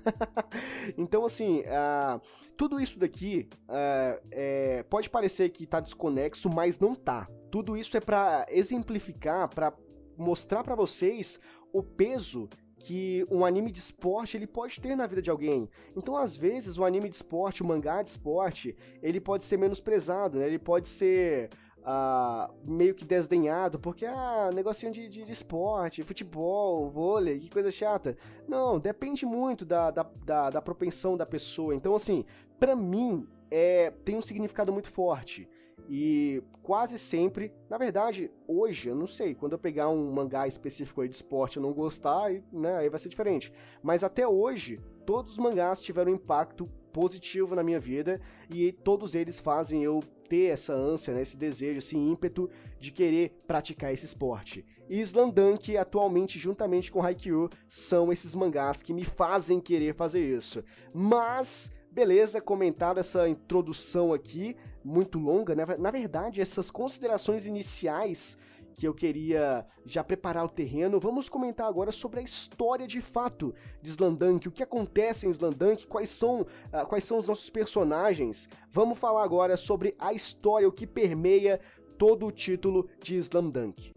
então 0.96 1.26
assim, 1.26 1.62
uh, 1.62 2.22
tudo 2.56 2.80
isso 2.80 3.00
daqui 3.00 3.50
uh, 3.68 4.22
é, 4.30 4.84
pode 4.84 5.10
parecer 5.10 5.50
que 5.50 5.66
tá 5.66 5.80
desconexo, 5.80 6.50
mas 6.50 6.78
não 6.78 6.94
tá. 6.94 7.28
Tudo 7.50 7.76
isso 7.76 7.98
é 7.98 8.00
para 8.00 8.46
exemplificar, 8.50 9.50
para 9.50 9.74
mostrar 10.18 10.64
para 10.64 10.76
vocês 10.76 11.40
o 11.74 11.84
peso 11.84 12.50
que 12.82 13.26
um 13.30 13.46
anime 13.46 13.70
de 13.70 13.78
esporte 13.78 14.36
ele 14.36 14.48
pode 14.48 14.82
ter 14.82 14.96
na 14.96 15.06
vida 15.06 15.22
de 15.22 15.30
alguém. 15.30 15.70
Então, 15.96 16.18
às 16.18 16.36
vezes, 16.36 16.78
o 16.78 16.84
anime 16.84 17.10
de 17.10 17.16
esporte, 17.16 17.62
o 17.62 17.66
mangá 17.66 18.02
de 18.02 18.10
esporte, 18.10 18.76
ele 19.04 19.22
pode 19.22 19.44
ser 19.44 19.58
menosprezado, 19.58 20.40
né? 20.40 20.48
Ele 20.48 20.58
pode 20.58 20.88
ser 20.88 21.52
ah, 21.84 22.52
meio 22.68 22.96
que 22.96 23.06
desdenhado, 23.06 23.80
porque, 23.80 24.06
ah, 24.06 24.50
negocinho 24.54 24.92
de, 24.92 25.08
de, 25.08 25.24
de, 25.24 25.32
esporte, 25.32 26.04
futebol, 26.04 26.90
vôlei, 26.90 27.40
que 27.40 27.52
coisa 27.52 27.70
chata. 27.70 28.18
Não, 28.48 28.80
depende 28.80 29.26
muito 29.26 29.64
da, 29.64 29.92
da, 29.92 30.04
da, 30.26 30.50
da 30.50 30.62
propensão 30.62 31.16
da 31.16 31.26
pessoa. 31.26 31.76
Então, 31.76 31.94
assim, 31.94 32.26
para 32.60 32.76
mim, 32.76 33.28
é, 33.52 33.92
tem 34.04 34.16
um 34.16 34.22
significado 34.22 34.74
muito 34.74 34.90
forte. 34.90 35.48
E 35.94 36.42
quase 36.64 36.98
sempre, 36.98 37.54
na 37.70 37.78
verdade, 37.78 38.32
hoje, 38.48 38.88
eu 38.88 38.96
não 38.96 39.06
sei, 39.06 39.36
quando 39.36 39.52
eu 39.52 39.60
pegar 39.60 39.90
um 39.90 40.10
mangá 40.10 40.48
específico 40.48 41.02
aí 41.02 41.10
de 41.10 41.18
esporte 41.18 41.58
e 41.58 41.62
não 41.62 41.74
gostar, 41.74 42.32
né, 42.50 42.78
aí 42.78 42.90
vai 42.90 42.98
ser 42.98 43.10
diferente. 43.10 43.52
Mas 43.84 44.02
até 44.02 44.26
hoje, 44.26 44.80
todos 45.06 45.34
os 45.34 45.38
mangás 45.38 45.82
tiveram 45.82 46.14
um 46.14 46.16
impacto 46.16 46.66
positivo 46.94 47.56
na 47.56 47.62
minha 47.62 47.78
vida 47.78 48.22
e 48.50 48.72
todos 48.72 49.16
eles 49.16 49.42
fazem 49.42 49.84
eu 49.84 50.02
ter 50.30 50.46
essa 50.54 50.74
ânsia, 50.74 51.14
né, 51.14 51.24
esse 51.24 51.38
desejo, 51.38 51.80
esse 51.80 51.98
ímpeto 51.98 52.50
de 52.80 52.90
querer 52.90 53.42
praticar 53.46 53.92
esse 53.92 54.06
esporte. 54.06 54.66
E 54.88 55.02
Slandunk, 55.02 55.76
atualmente, 55.76 56.40
juntamente 56.40 56.90
com 56.90 57.04
Haikyuu, 57.04 57.50
são 57.68 58.14
esses 58.14 58.34
mangás 58.34 58.82
que 58.82 58.94
me 58.94 59.04
fazem 59.04 59.60
querer 59.60 59.94
fazer 59.94 60.24
isso. 60.24 60.64
Mas, 60.94 61.70
beleza, 61.92 62.40
comentada 62.40 63.02
essa 63.02 63.28
introdução 63.28 64.14
aqui, 64.14 64.56
muito 64.84 65.20
longa, 65.20 65.56
né? 65.56 65.66
Na 65.78 65.92
verdade, 65.92 66.42
essas 66.42 66.72
considerações 66.72 67.46
iniciais 67.46 68.38
que 68.76 68.88
eu 68.88 68.94
queria 68.94 69.66
já 69.86 70.04
preparar 70.04 70.46
o 70.46 70.50
terreno. 70.50 71.00
Vamos 71.00 71.30
comentar 71.30 71.68
agora 71.68 71.92
sobre 71.92 72.20
a 72.20 72.24
história 72.24 72.88
de 72.88 73.02
fato 73.02 73.54
de 73.82 73.90
Slandank, 73.90 74.48
o 74.48 74.52
que 74.52 74.64
acontece 74.64 75.28
em 75.28 75.30
Slandank, 75.30 75.86
quais 75.88 76.10
são, 76.10 76.42
uh, 76.42 76.88
quais 76.88 77.04
são 77.04 77.18
os 77.18 77.24
nossos 77.24 77.50
personagens. 77.50 78.50
Vamos 78.72 78.98
falar 78.98 79.24
agora 79.24 79.58
sobre 79.58 79.96
a 80.00 80.14
história, 80.14 80.68
o 80.68 80.72
que 80.72 80.88
permeia 80.88 81.60
todo 81.98 82.26
o 82.26 82.32
título 82.32 82.90
de 83.02 83.16
Slamdunk. 83.18 83.92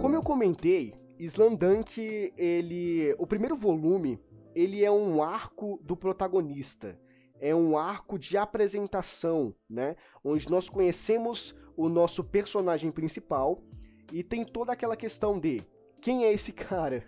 Como 0.00 0.14
eu 0.14 0.22
comentei, 0.22 0.94
Slamdunk, 1.18 2.32
ele, 2.36 3.14
o 3.18 3.26
primeiro 3.26 3.56
volume, 3.56 4.18
ele 4.58 4.84
é 4.84 4.90
um 4.90 5.22
arco 5.22 5.78
do 5.82 5.96
protagonista 5.96 6.98
é 7.40 7.54
um 7.54 7.76
arco 7.76 8.18
de 8.18 8.36
apresentação, 8.36 9.54
né? 9.68 9.96
Onde 10.22 10.50
nós 10.50 10.68
conhecemos 10.68 11.54
o 11.76 11.88
nosso 11.88 12.24
personagem 12.24 12.90
principal 12.90 13.62
e 14.12 14.22
tem 14.22 14.44
toda 14.44 14.72
aquela 14.72 14.96
questão 14.96 15.38
de 15.38 15.62
quem 16.00 16.24
é 16.24 16.32
esse 16.32 16.52
cara? 16.52 17.04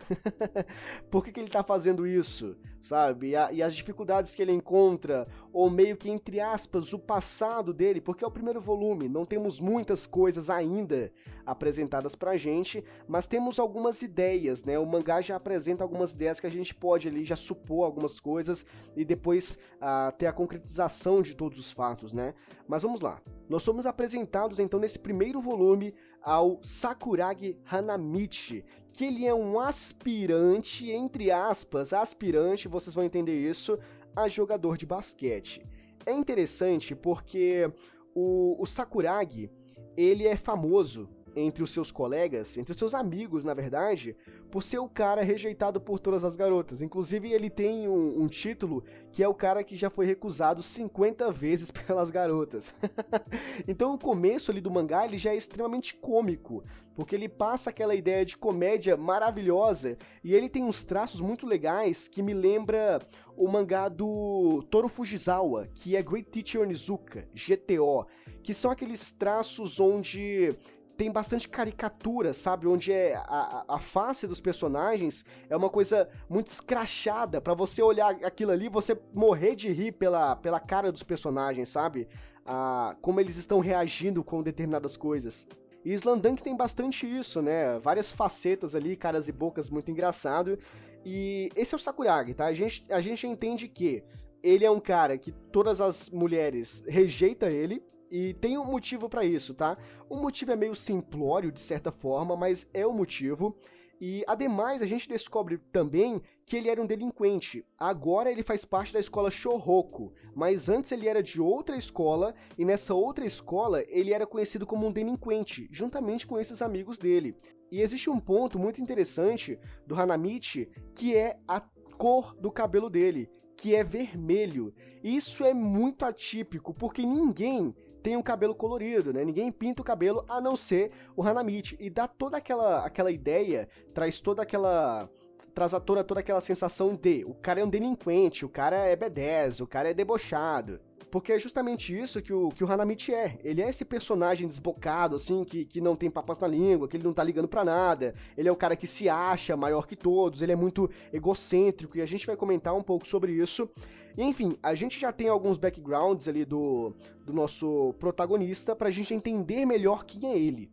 Por 1.10 1.24
que, 1.24 1.30
que 1.30 1.40
ele 1.40 1.48
tá 1.48 1.62
fazendo 1.62 2.06
isso? 2.06 2.56
Sabe? 2.82 3.28
E, 3.28 3.36
a, 3.36 3.52
e, 3.52 3.62
as 3.62 3.74
dificuldades 3.74 4.34
que 4.34 4.40
ele 4.40 4.52
encontra, 4.52 5.28
ou 5.52 5.68
meio 5.68 5.96
que 5.96 6.10
entre 6.10 6.40
aspas, 6.40 6.92
o 6.92 6.98
passado 6.98 7.74
dele, 7.74 8.00
porque 8.00 8.24
é 8.24 8.26
o 8.26 8.30
primeiro 8.30 8.60
volume, 8.60 9.08
não 9.08 9.26
temos 9.26 9.60
muitas 9.60 10.06
coisas 10.06 10.48
ainda 10.48 11.12
apresentadas 11.44 12.14
pra 12.14 12.36
gente, 12.36 12.82
mas 13.06 13.26
temos 13.26 13.58
algumas 13.58 14.02
ideias, 14.02 14.64
né? 14.64 14.78
O 14.78 14.86
mangá 14.86 15.20
já 15.20 15.36
apresenta 15.36 15.84
algumas 15.84 16.14
ideias 16.14 16.40
que 16.40 16.46
a 16.46 16.50
gente 16.50 16.74
pode 16.74 17.06
ali 17.06 17.24
já 17.24 17.36
supor 17.36 17.84
algumas 17.84 18.18
coisas 18.18 18.64
e 18.96 19.04
depois 19.04 19.58
uh, 19.76 20.10
ter 20.16 20.26
a 20.26 20.32
concretização 20.32 21.22
de 21.22 21.34
todos 21.34 21.58
os 21.58 21.70
fatos, 21.70 22.12
né? 22.12 22.34
Mas 22.66 22.82
vamos 22.82 23.00
lá. 23.00 23.20
Nós 23.48 23.62
somos 23.62 23.84
apresentados 23.84 24.60
então 24.60 24.78
nesse 24.78 24.98
primeiro 24.98 25.40
volume 25.40 25.92
ao 26.22 26.58
Sakuragi 26.62 27.58
Hanamichi, 27.70 28.64
que 28.92 29.04
ele 29.04 29.26
é 29.26 29.34
um 29.34 29.58
aspirante, 29.58 30.90
entre 30.90 31.30
aspas, 31.30 31.92
aspirante, 31.92 32.68
vocês 32.68 32.94
vão 32.94 33.04
entender 33.04 33.38
isso, 33.38 33.78
a 34.14 34.28
jogador 34.28 34.76
de 34.76 34.86
basquete. 34.86 35.64
É 36.04 36.12
interessante 36.12 36.94
porque 36.94 37.70
o, 38.14 38.60
o 38.60 38.66
Sakuragi, 38.66 39.50
ele 39.96 40.26
é 40.26 40.36
famoso 40.36 41.08
entre 41.34 41.62
os 41.62 41.70
seus 41.70 41.90
colegas, 41.90 42.56
entre 42.56 42.72
os 42.72 42.78
seus 42.78 42.94
amigos, 42.94 43.44
na 43.44 43.54
verdade, 43.54 44.16
por 44.50 44.62
ser 44.62 44.78
o 44.78 44.88
cara 44.88 45.22
rejeitado 45.22 45.80
por 45.80 45.98
todas 45.98 46.24
as 46.24 46.36
garotas. 46.36 46.82
Inclusive, 46.82 47.32
ele 47.32 47.48
tem 47.48 47.88
um, 47.88 48.22
um 48.22 48.26
título 48.26 48.82
que 49.12 49.22
é 49.22 49.28
o 49.28 49.34
cara 49.34 49.62
que 49.62 49.76
já 49.76 49.88
foi 49.88 50.06
recusado 50.06 50.62
50 50.62 51.30
vezes 51.30 51.70
pelas 51.72 52.10
garotas. 52.10 52.74
então, 53.66 53.94
o 53.94 53.98
começo 53.98 54.50
ali 54.50 54.60
do 54.60 54.70
mangá 54.70 55.04
ele 55.04 55.16
já 55.16 55.32
é 55.32 55.36
extremamente 55.36 55.94
cômico, 55.94 56.64
porque 56.94 57.14
ele 57.14 57.28
passa 57.28 57.70
aquela 57.70 57.94
ideia 57.94 58.24
de 58.24 58.36
comédia 58.36 58.96
maravilhosa 58.96 59.96
e 60.22 60.34
ele 60.34 60.48
tem 60.48 60.64
uns 60.64 60.84
traços 60.84 61.20
muito 61.20 61.46
legais 61.46 62.08
que 62.08 62.22
me 62.22 62.34
lembra 62.34 63.00
o 63.36 63.48
mangá 63.48 63.88
do 63.88 64.62
Toru 64.70 64.88
Fujisawa, 64.88 65.66
que 65.74 65.96
é 65.96 66.02
Great 66.02 66.28
Teacher 66.28 66.60
Onizuka, 66.60 67.26
GTO, 67.34 68.06
que 68.42 68.52
são 68.52 68.70
aqueles 68.70 69.12
traços 69.12 69.80
onde 69.80 70.54
tem 71.00 71.10
bastante 71.10 71.48
caricatura, 71.48 72.34
sabe? 72.34 72.66
Onde 72.66 72.92
é 72.92 73.14
a, 73.16 73.64
a 73.66 73.78
face 73.78 74.26
dos 74.26 74.38
personagens 74.38 75.24
é 75.48 75.56
uma 75.56 75.70
coisa 75.70 76.06
muito 76.28 76.48
escrachada. 76.48 77.40
para 77.40 77.54
você 77.54 77.80
olhar 77.82 78.10
aquilo 78.22 78.50
ali, 78.50 78.68
você 78.68 79.00
morrer 79.14 79.54
de 79.54 79.72
rir 79.72 79.92
pela, 79.92 80.36
pela 80.36 80.60
cara 80.60 80.92
dos 80.92 81.02
personagens, 81.02 81.70
sabe? 81.70 82.06
Ah, 82.44 82.94
como 83.00 83.18
eles 83.18 83.38
estão 83.38 83.60
reagindo 83.60 84.22
com 84.22 84.42
determinadas 84.42 84.94
coisas. 84.94 85.46
E 85.82 85.94
Slandunk 85.94 86.42
tem 86.42 86.54
bastante 86.54 87.06
isso, 87.06 87.40
né? 87.40 87.78
Várias 87.78 88.12
facetas 88.12 88.74
ali, 88.74 88.94
caras 88.94 89.26
e 89.26 89.32
bocas 89.32 89.70
muito 89.70 89.90
engraçado. 89.90 90.58
E 91.02 91.48
esse 91.56 91.74
é 91.74 91.76
o 91.76 91.80
Sakuragi, 91.80 92.34
tá? 92.34 92.44
A 92.44 92.52
gente, 92.52 92.84
a 92.92 93.00
gente 93.00 93.26
entende 93.26 93.68
que 93.68 94.04
ele 94.42 94.66
é 94.66 94.70
um 94.70 94.80
cara 94.80 95.16
que 95.16 95.32
todas 95.32 95.80
as 95.80 96.10
mulheres 96.10 96.84
rejeitam 96.86 97.48
ele, 97.48 97.82
e 98.10 98.34
tem 98.34 98.58
um 98.58 98.64
motivo 98.64 99.08
para 99.08 99.24
isso, 99.24 99.54
tá? 99.54 99.78
O 100.08 100.16
motivo 100.16 100.50
é 100.50 100.56
meio 100.56 100.74
simplório 100.74 101.52
de 101.52 101.60
certa 101.60 101.92
forma, 101.92 102.36
mas 102.36 102.68
é 102.74 102.86
o 102.86 102.92
motivo. 102.92 103.56
E 104.00 104.24
ademais 104.26 104.80
a 104.80 104.86
gente 104.86 105.08
descobre 105.08 105.58
também 105.70 106.22
que 106.46 106.56
ele 106.56 106.70
era 106.70 106.80
um 106.80 106.86
delinquente. 106.86 107.64
Agora 107.78 108.32
ele 108.32 108.42
faz 108.42 108.64
parte 108.64 108.94
da 108.94 108.98
escola 108.98 109.30
Shoroko, 109.30 110.12
mas 110.34 110.70
antes 110.70 110.90
ele 110.90 111.06
era 111.06 111.22
de 111.22 111.40
outra 111.40 111.76
escola 111.76 112.34
e 112.56 112.64
nessa 112.64 112.94
outra 112.94 113.26
escola 113.26 113.84
ele 113.88 114.12
era 114.12 114.26
conhecido 114.26 114.66
como 114.66 114.86
um 114.86 114.92
delinquente, 114.92 115.68
juntamente 115.70 116.26
com 116.26 116.38
esses 116.38 116.62
amigos 116.62 116.98
dele. 116.98 117.36
E 117.70 117.82
existe 117.82 118.08
um 118.08 118.18
ponto 118.18 118.58
muito 118.58 118.80
interessante 118.80 119.58
do 119.86 119.94
Hanamichi 119.94 120.70
que 120.94 121.14
é 121.14 121.38
a 121.46 121.60
cor 121.60 122.34
do 122.40 122.50
cabelo 122.50 122.88
dele, 122.88 123.30
que 123.54 123.76
é 123.76 123.84
vermelho. 123.84 124.74
Isso 125.04 125.44
é 125.44 125.52
muito 125.52 126.06
atípico 126.06 126.72
porque 126.72 127.02
ninguém 127.04 127.76
tem 128.02 128.16
um 128.16 128.22
cabelo 128.22 128.54
colorido, 128.54 129.12
né? 129.12 129.24
Ninguém 129.24 129.50
pinta 129.52 129.82
o 129.82 129.84
cabelo 129.84 130.24
a 130.28 130.40
não 130.40 130.56
ser 130.56 130.90
o 131.16 131.22
Hanamichi. 131.22 131.76
E 131.78 131.88
dá 131.88 132.08
toda 132.08 132.36
aquela, 132.36 132.84
aquela 132.84 133.10
ideia, 133.10 133.68
traz 133.94 134.20
toda 134.20 134.42
aquela. 134.42 135.08
Traz 135.54 135.74
a 135.74 135.80
toda, 135.80 136.04
toda 136.04 136.20
aquela 136.20 136.40
sensação 136.40 136.94
de 136.94 137.24
o 137.24 137.34
cara 137.34 137.60
é 137.60 137.64
um 137.64 137.68
delinquente, 137.68 138.44
o 138.44 138.48
cara 138.48 138.76
é 138.76 138.96
B10, 138.96 139.62
o 139.62 139.66
cara 139.66 139.90
é 139.90 139.94
debochado. 139.94 140.80
Porque 141.10 141.32
é 141.32 141.38
justamente 141.38 141.98
isso 141.98 142.22
que 142.22 142.32
o, 142.32 142.50
que 142.50 142.62
o 142.62 142.70
Hanamichi 142.70 143.12
é. 143.12 143.38
Ele 143.42 143.60
é 143.60 143.68
esse 143.68 143.84
personagem 143.84 144.46
desbocado, 144.46 145.16
assim, 145.16 145.44
que, 145.44 145.64
que 145.64 145.80
não 145.80 145.96
tem 145.96 146.10
papas 146.10 146.38
na 146.38 146.46
língua, 146.46 146.86
que 146.86 146.96
ele 146.96 147.04
não 147.04 147.12
tá 147.12 147.24
ligando 147.24 147.48
pra 147.48 147.64
nada. 147.64 148.14
Ele 148.36 148.48
é 148.48 148.52
o 148.52 148.56
cara 148.56 148.76
que 148.76 148.86
se 148.86 149.08
acha 149.08 149.56
maior 149.56 149.86
que 149.86 149.96
todos, 149.96 150.40
ele 150.40 150.52
é 150.52 150.56
muito 150.56 150.88
egocêntrico, 151.12 151.98
e 151.98 152.02
a 152.02 152.06
gente 152.06 152.26
vai 152.26 152.36
comentar 152.36 152.74
um 152.74 152.82
pouco 152.82 153.06
sobre 153.06 153.32
isso. 153.32 153.68
E 154.16 154.22
enfim, 154.22 154.56
a 154.62 154.74
gente 154.74 155.00
já 155.00 155.12
tem 155.12 155.28
alguns 155.28 155.58
backgrounds 155.58 156.28
ali 156.28 156.44
do, 156.44 156.94
do 157.24 157.32
nosso 157.32 157.94
protagonista 157.98 158.76
pra 158.76 158.90
gente 158.90 159.14
entender 159.14 159.64
melhor 159.66 160.04
quem 160.04 160.32
é 160.32 160.38
ele. 160.38 160.70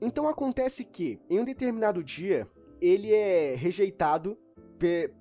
Então 0.00 0.28
acontece 0.28 0.84
que, 0.84 1.20
em 1.28 1.40
um 1.40 1.44
determinado 1.44 2.02
dia, 2.02 2.48
ele 2.80 3.12
é 3.12 3.54
rejeitado 3.54 4.38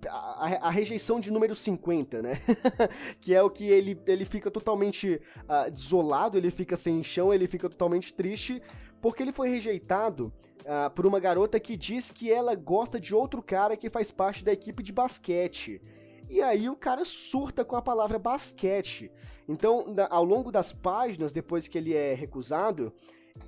a, 0.08 0.70
rejeição 0.70 1.20
de 1.20 1.32
número 1.32 1.56
50, 1.56 2.22
né? 2.22 2.40
que 3.20 3.34
é 3.34 3.42
o 3.42 3.50
que 3.50 3.66
ele, 3.66 4.00
ele 4.08 4.26
fica 4.26 4.50
totalmente 4.50 5.22
uh, 5.44 5.72
desolado, 5.72 6.38
ele 6.38 6.52
fica 6.52 6.76
sem 6.76 7.04
chão, 7.04 7.34
ele 7.34 7.48
fica 7.48 7.70
totalmente 7.70 8.14
triste, 8.14 8.62
porque 9.02 9.24
ele 9.24 9.32
foi 9.32 9.50
rejeitado 9.50 10.32
uh, 10.62 10.90
por 10.92 11.06
uma 11.06 11.20
garota 11.20 11.60
que 11.60 11.76
diz 11.76 12.12
que 12.12 12.32
ela 12.32 12.56
gosta 12.56 13.00
de 13.00 13.14
outro 13.14 13.42
cara 13.42 13.76
que 13.76 13.90
faz 13.90 14.12
parte 14.12 14.44
da 14.44 14.52
equipe 14.52 14.82
de 14.82 14.94
basquete. 14.94 15.82
E 16.30 16.42
aí 16.42 16.70
o 16.70 16.76
cara 16.76 17.04
surta 17.04 17.66
com 17.66 17.76
a 17.76 17.82
palavra 17.82 18.20
basquete. 18.20 19.12
Então, 19.48 19.96
ao 20.12 20.24
longo 20.24 20.52
das 20.52 20.72
páginas, 20.72 21.34
depois 21.34 21.68
que 21.68 21.78
ele 21.78 21.96
é 21.96 22.14
recusado, 22.14 22.94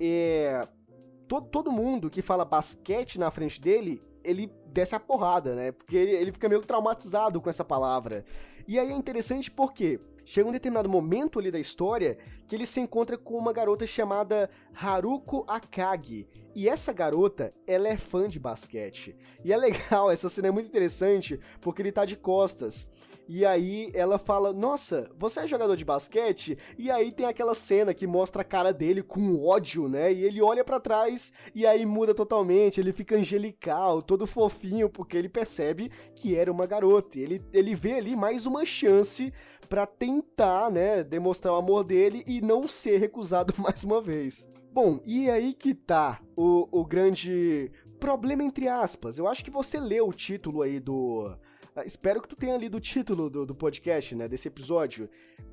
é, 0.00 0.66
todo, 1.28 1.46
todo 1.48 1.70
mundo 1.70 2.10
que 2.10 2.20
fala 2.20 2.44
basquete 2.44 3.20
na 3.20 3.30
frente 3.30 3.60
dele, 3.60 4.02
ele 4.24 4.52
desce 4.72 4.94
a 4.94 5.00
porrada, 5.00 5.54
né? 5.54 5.72
Porque 5.72 5.96
ele, 5.96 6.12
ele 6.12 6.32
fica 6.32 6.48
meio 6.48 6.62
traumatizado 6.62 7.40
com 7.40 7.50
essa 7.50 7.64
palavra. 7.64 8.24
E 8.66 8.78
aí 8.78 8.90
é 8.90 8.94
interessante 8.94 9.50
porque 9.50 10.00
chega 10.24 10.48
um 10.48 10.52
determinado 10.52 10.88
momento 10.88 11.38
ali 11.38 11.50
da 11.50 11.58
história 11.58 12.16
que 12.46 12.54
ele 12.54 12.66
se 12.66 12.80
encontra 12.80 13.18
com 13.18 13.36
uma 13.36 13.52
garota 13.52 13.86
chamada 13.86 14.48
Haruko 14.74 15.44
Akagi. 15.48 16.28
E 16.54 16.68
essa 16.68 16.92
garota, 16.92 17.52
ela 17.66 17.88
é 17.88 17.96
fã 17.96 18.28
de 18.28 18.38
basquete. 18.38 19.16
E 19.44 19.52
é 19.52 19.56
legal, 19.56 20.10
essa 20.12 20.28
cena 20.28 20.48
é 20.48 20.50
muito 20.50 20.66
interessante 20.68 21.40
porque 21.60 21.82
ele 21.82 21.92
tá 21.92 22.04
de 22.04 22.16
costas. 22.16 22.90
E 23.34 23.46
aí 23.46 23.90
ela 23.94 24.18
fala: 24.18 24.52
Nossa, 24.52 25.10
você 25.18 25.40
é 25.40 25.46
jogador 25.46 25.74
de 25.74 25.86
basquete? 25.86 26.58
E 26.76 26.90
aí 26.90 27.10
tem 27.10 27.24
aquela 27.24 27.54
cena 27.54 27.94
que 27.94 28.06
mostra 28.06 28.42
a 28.42 28.44
cara 28.44 28.74
dele 28.74 29.02
com 29.02 29.42
ódio, 29.42 29.88
né? 29.88 30.12
E 30.12 30.22
ele 30.22 30.42
olha 30.42 30.62
para 30.62 30.78
trás 30.78 31.32
e 31.54 31.66
aí 31.66 31.86
muda 31.86 32.14
totalmente. 32.14 32.78
Ele 32.78 32.92
fica 32.92 33.16
angelical, 33.16 34.02
todo 34.02 34.26
fofinho, 34.26 34.90
porque 34.90 35.16
ele 35.16 35.30
percebe 35.30 35.90
que 36.14 36.36
era 36.36 36.52
uma 36.52 36.66
garota. 36.66 37.18
Ele, 37.18 37.42
ele 37.54 37.74
vê 37.74 37.94
ali 37.94 38.14
mais 38.14 38.44
uma 38.44 38.66
chance 38.66 39.32
para 39.66 39.86
tentar, 39.86 40.70
né, 40.70 41.02
demonstrar 41.02 41.54
o 41.54 41.56
amor 41.56 41.84
dele 41.84 42.22
e 42.26 42.42
não 42.42 42.68
ser 42.68 42.98
recusado 42.98 43.54
mais 43.56 43.82
uma 43.82 44.02
vez. 44.02 44.46
Bom, 44.70 45.00
e 45.06 45.30
aí 45.30 45.54
que 45.54 45.72
tá 45.72 46.20
o, 46.36 46.68
o 46.70 46.84
grande 46.84 47.72
problema 47.98 48.42
entre 48.42 48.68
aspas. 48.68 49.16
Eu 49.16 49.28
acho 49.28 49.42
que 49.42 49.50
você 49.50 49.78
leu 49.78 50.08
o 50.08 50.12
título 50.12 50.60
aí 50.60 50.78
do. 50.78 51.34
Uh, 51.76 51.86
espero 51.86 52.20
que 52.20 52.28
tu 52.28 52.36
tenha 52.36 52.56
lido 52.56 52.76
o 52.76 52.80
título 52.80 53.30
do, 53.30 53.46
do 53.46 53.54
podcast, 53.54 54.14
né? 54.14 54.28
Desse 54.28 54.48
episódio. 54.48 55.08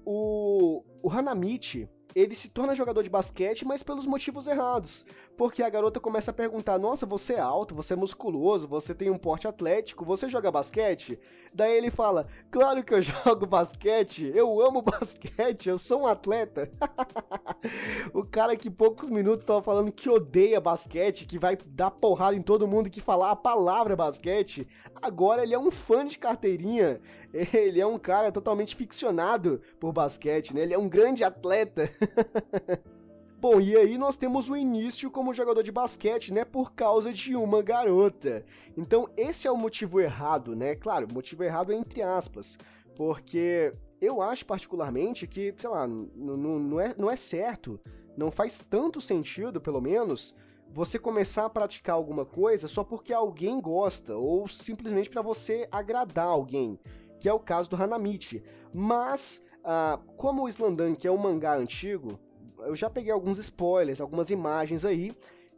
O, 0.05 0.83
o 1.01 1.09
Hanamichi, 1.09 1.89
ele 2.15 2.33
se 2.35 2.49
torna 2.49 2.75
jogador 2.75 3.03
de 3.03 3.09
basquete, 3.09 3.65
mas 3.65 3.83
pelos 3.83 4.05
motivos 4.05 4.47
errados. 4.47 5.05
Porque 5.37 5.63
a 5.63 5.69
garota 5.69 5.99
começa 5.99 6.31
a 6.31 6.33
perguntar: 6.33 6.77
Nossa, 6.77 7.05
você 7.05 7.35
é 7.35 7.39
alto, 7.39 7.75
você 7.75 7.93
é 7.93 7.95
musculoso, 7.95 8.67
você 8.67 8.93
tem 8.93 9.09
um 9.09 9.17
porte 9.17 9.47
atlético, 9.47 10.03
você 10.03 10.27
joga 10.27 10.51
basquete? 10.51 11.19
Daí 11.53 11.77
ele 11.77 11.91
fala: 11.91 12.27
Claro 12.51 12.83
que 12.83 12.93
eu 12.93 13.01
jogo 13.01 13.45
basquete, 13.45 14.31
eu 14.35 14.61
amo 14.61 14.81
basquete, 14.81 15.69
eu 15.69 15.77
sou 15.77 16.01
um 16.01 16.07
atleta. 16.07 16.71
o 18.13 18.23
cara 18.23 18.55
que 18.55 18.69
poucos 18.69 19.09
minutos 19.09 19.43
estava 19.43 19.61
falando 19.61 19.91
que 19.91 20.09
odeia 20.09 20.59
basquete, 20.59 21.25
que 21.25 21.39
vai 21.39 21.57
dar 21.73 21.91
porrada 21.91 22.35
em 22.35 22.41
todo 22.41 22.67
mundo 22.67 22.89
que 22.89 23.01
falar 23.01 23.31
a 23.31 23.35
palavra 23.35 23.95
basquete, 23.95 24.67
agora 25.01 25.43
ele 25.43 25.53
é 25.53 25.59
um 25.59 25.71
fã 25.71 26.05
de 26.05 26.17
carteirinha. 26.17 26.99
Ele 27.53 27.79
é 27.79 27.85
um 27.85 27.99
cara 27.99 28.31
totalmente 28.31 28.75
ficcionado 28.75 29.61
por 29.79 29.93
basquete, 29.93 30.55
né? 30.55 30.63
Ele 30.63 30.73
é 30.73 30.79
um 30.79 30.89
grande 30.89 31.23
atleta. 31.23 31.87
Bom, 33.39 33.61
e 33.61 33.77
aí 33.77 33.97
nós 33.97 34.17
temos 34.17 34.49
o 34.49 34.57
início 34.57 35.09
como 35.09 35.33
jogador 35.33 35.63
de 35.63 35.71
basquete, 35.71 36.33
né, 36.33 36.43
por 36.43 36.73
causa 36.73 37.13
de 37.13 37.37
uma 37.37 37.61
garota. 37.61 38.43
Então, 38.75 39.07
esse 39.15 39.47
é 39.47 39.51
o 39.51 39.55
motivo 39.55 40.01
errado, 40.01 40.57
né? 40.57 40.75
Claro, 40.75 41.07
motivo 41.13 41.43
errado 41.43 41.71
é 41.71 41.75
entre 41.75 42.01
aspas, 42.01 42.57
porque 42.97 43.73
eu 44.01 44.21
acho 44.21 44.45
particularmente 44.45 45.27
que, 45.27 45.53
sei 45.57 45.69
lá, 45.69 45.87
não 45.87 46.79
é, 46.79 46.95
não 46.97 47.09
é 47.09 47.15
certo, 47.15 47.79
não 48.17 48.31
faz 48.31 48.59
tanto 48.59 49.01
sentido, 49.01 49.59
pelo 49.59 49.81
menos, 49.81 50.35
você 50.71 50.99
começar 50.99 51.45
a 51.45 51.49
praticar 51.49 51.95
alguma 51.95 52.25
coisa 52.25 52.67
só 52.67 52.83
porque 52.83 53.13
alguém 53.13 53.59
gosta 53.59 54.15
ou 54.15 54.47
simplesmente 54.47 55.09
para 55.09 55.21
você 55.21 55.67
agradar 55.71 56.27
alguém, 56.27 56.79
que 57.19 57.27
é 57.27 57.33
o 57.33 57.39
caso 57.39 57.69
do 57.69 57.75
Hanamichi. 57.75 58.43
Mas, 58.73 59.43
ah, 59.63 59.99
como 60.15 60.43
o 60.43 60.49
Slandunk 60.49 61.05
é 61.05 61.11
um 61.11 61.17
mangá 61.17 61.55
antigo, 61.55 62.19
eu 62.59 62.75
já 62.75 62.89
peguei 62.89 63.11
alguns 63.11 63.39
spoilers, 63.39 64.01
algumas 64.01 64.29
imagens 64.29 64.85
aí, 64.85 65.15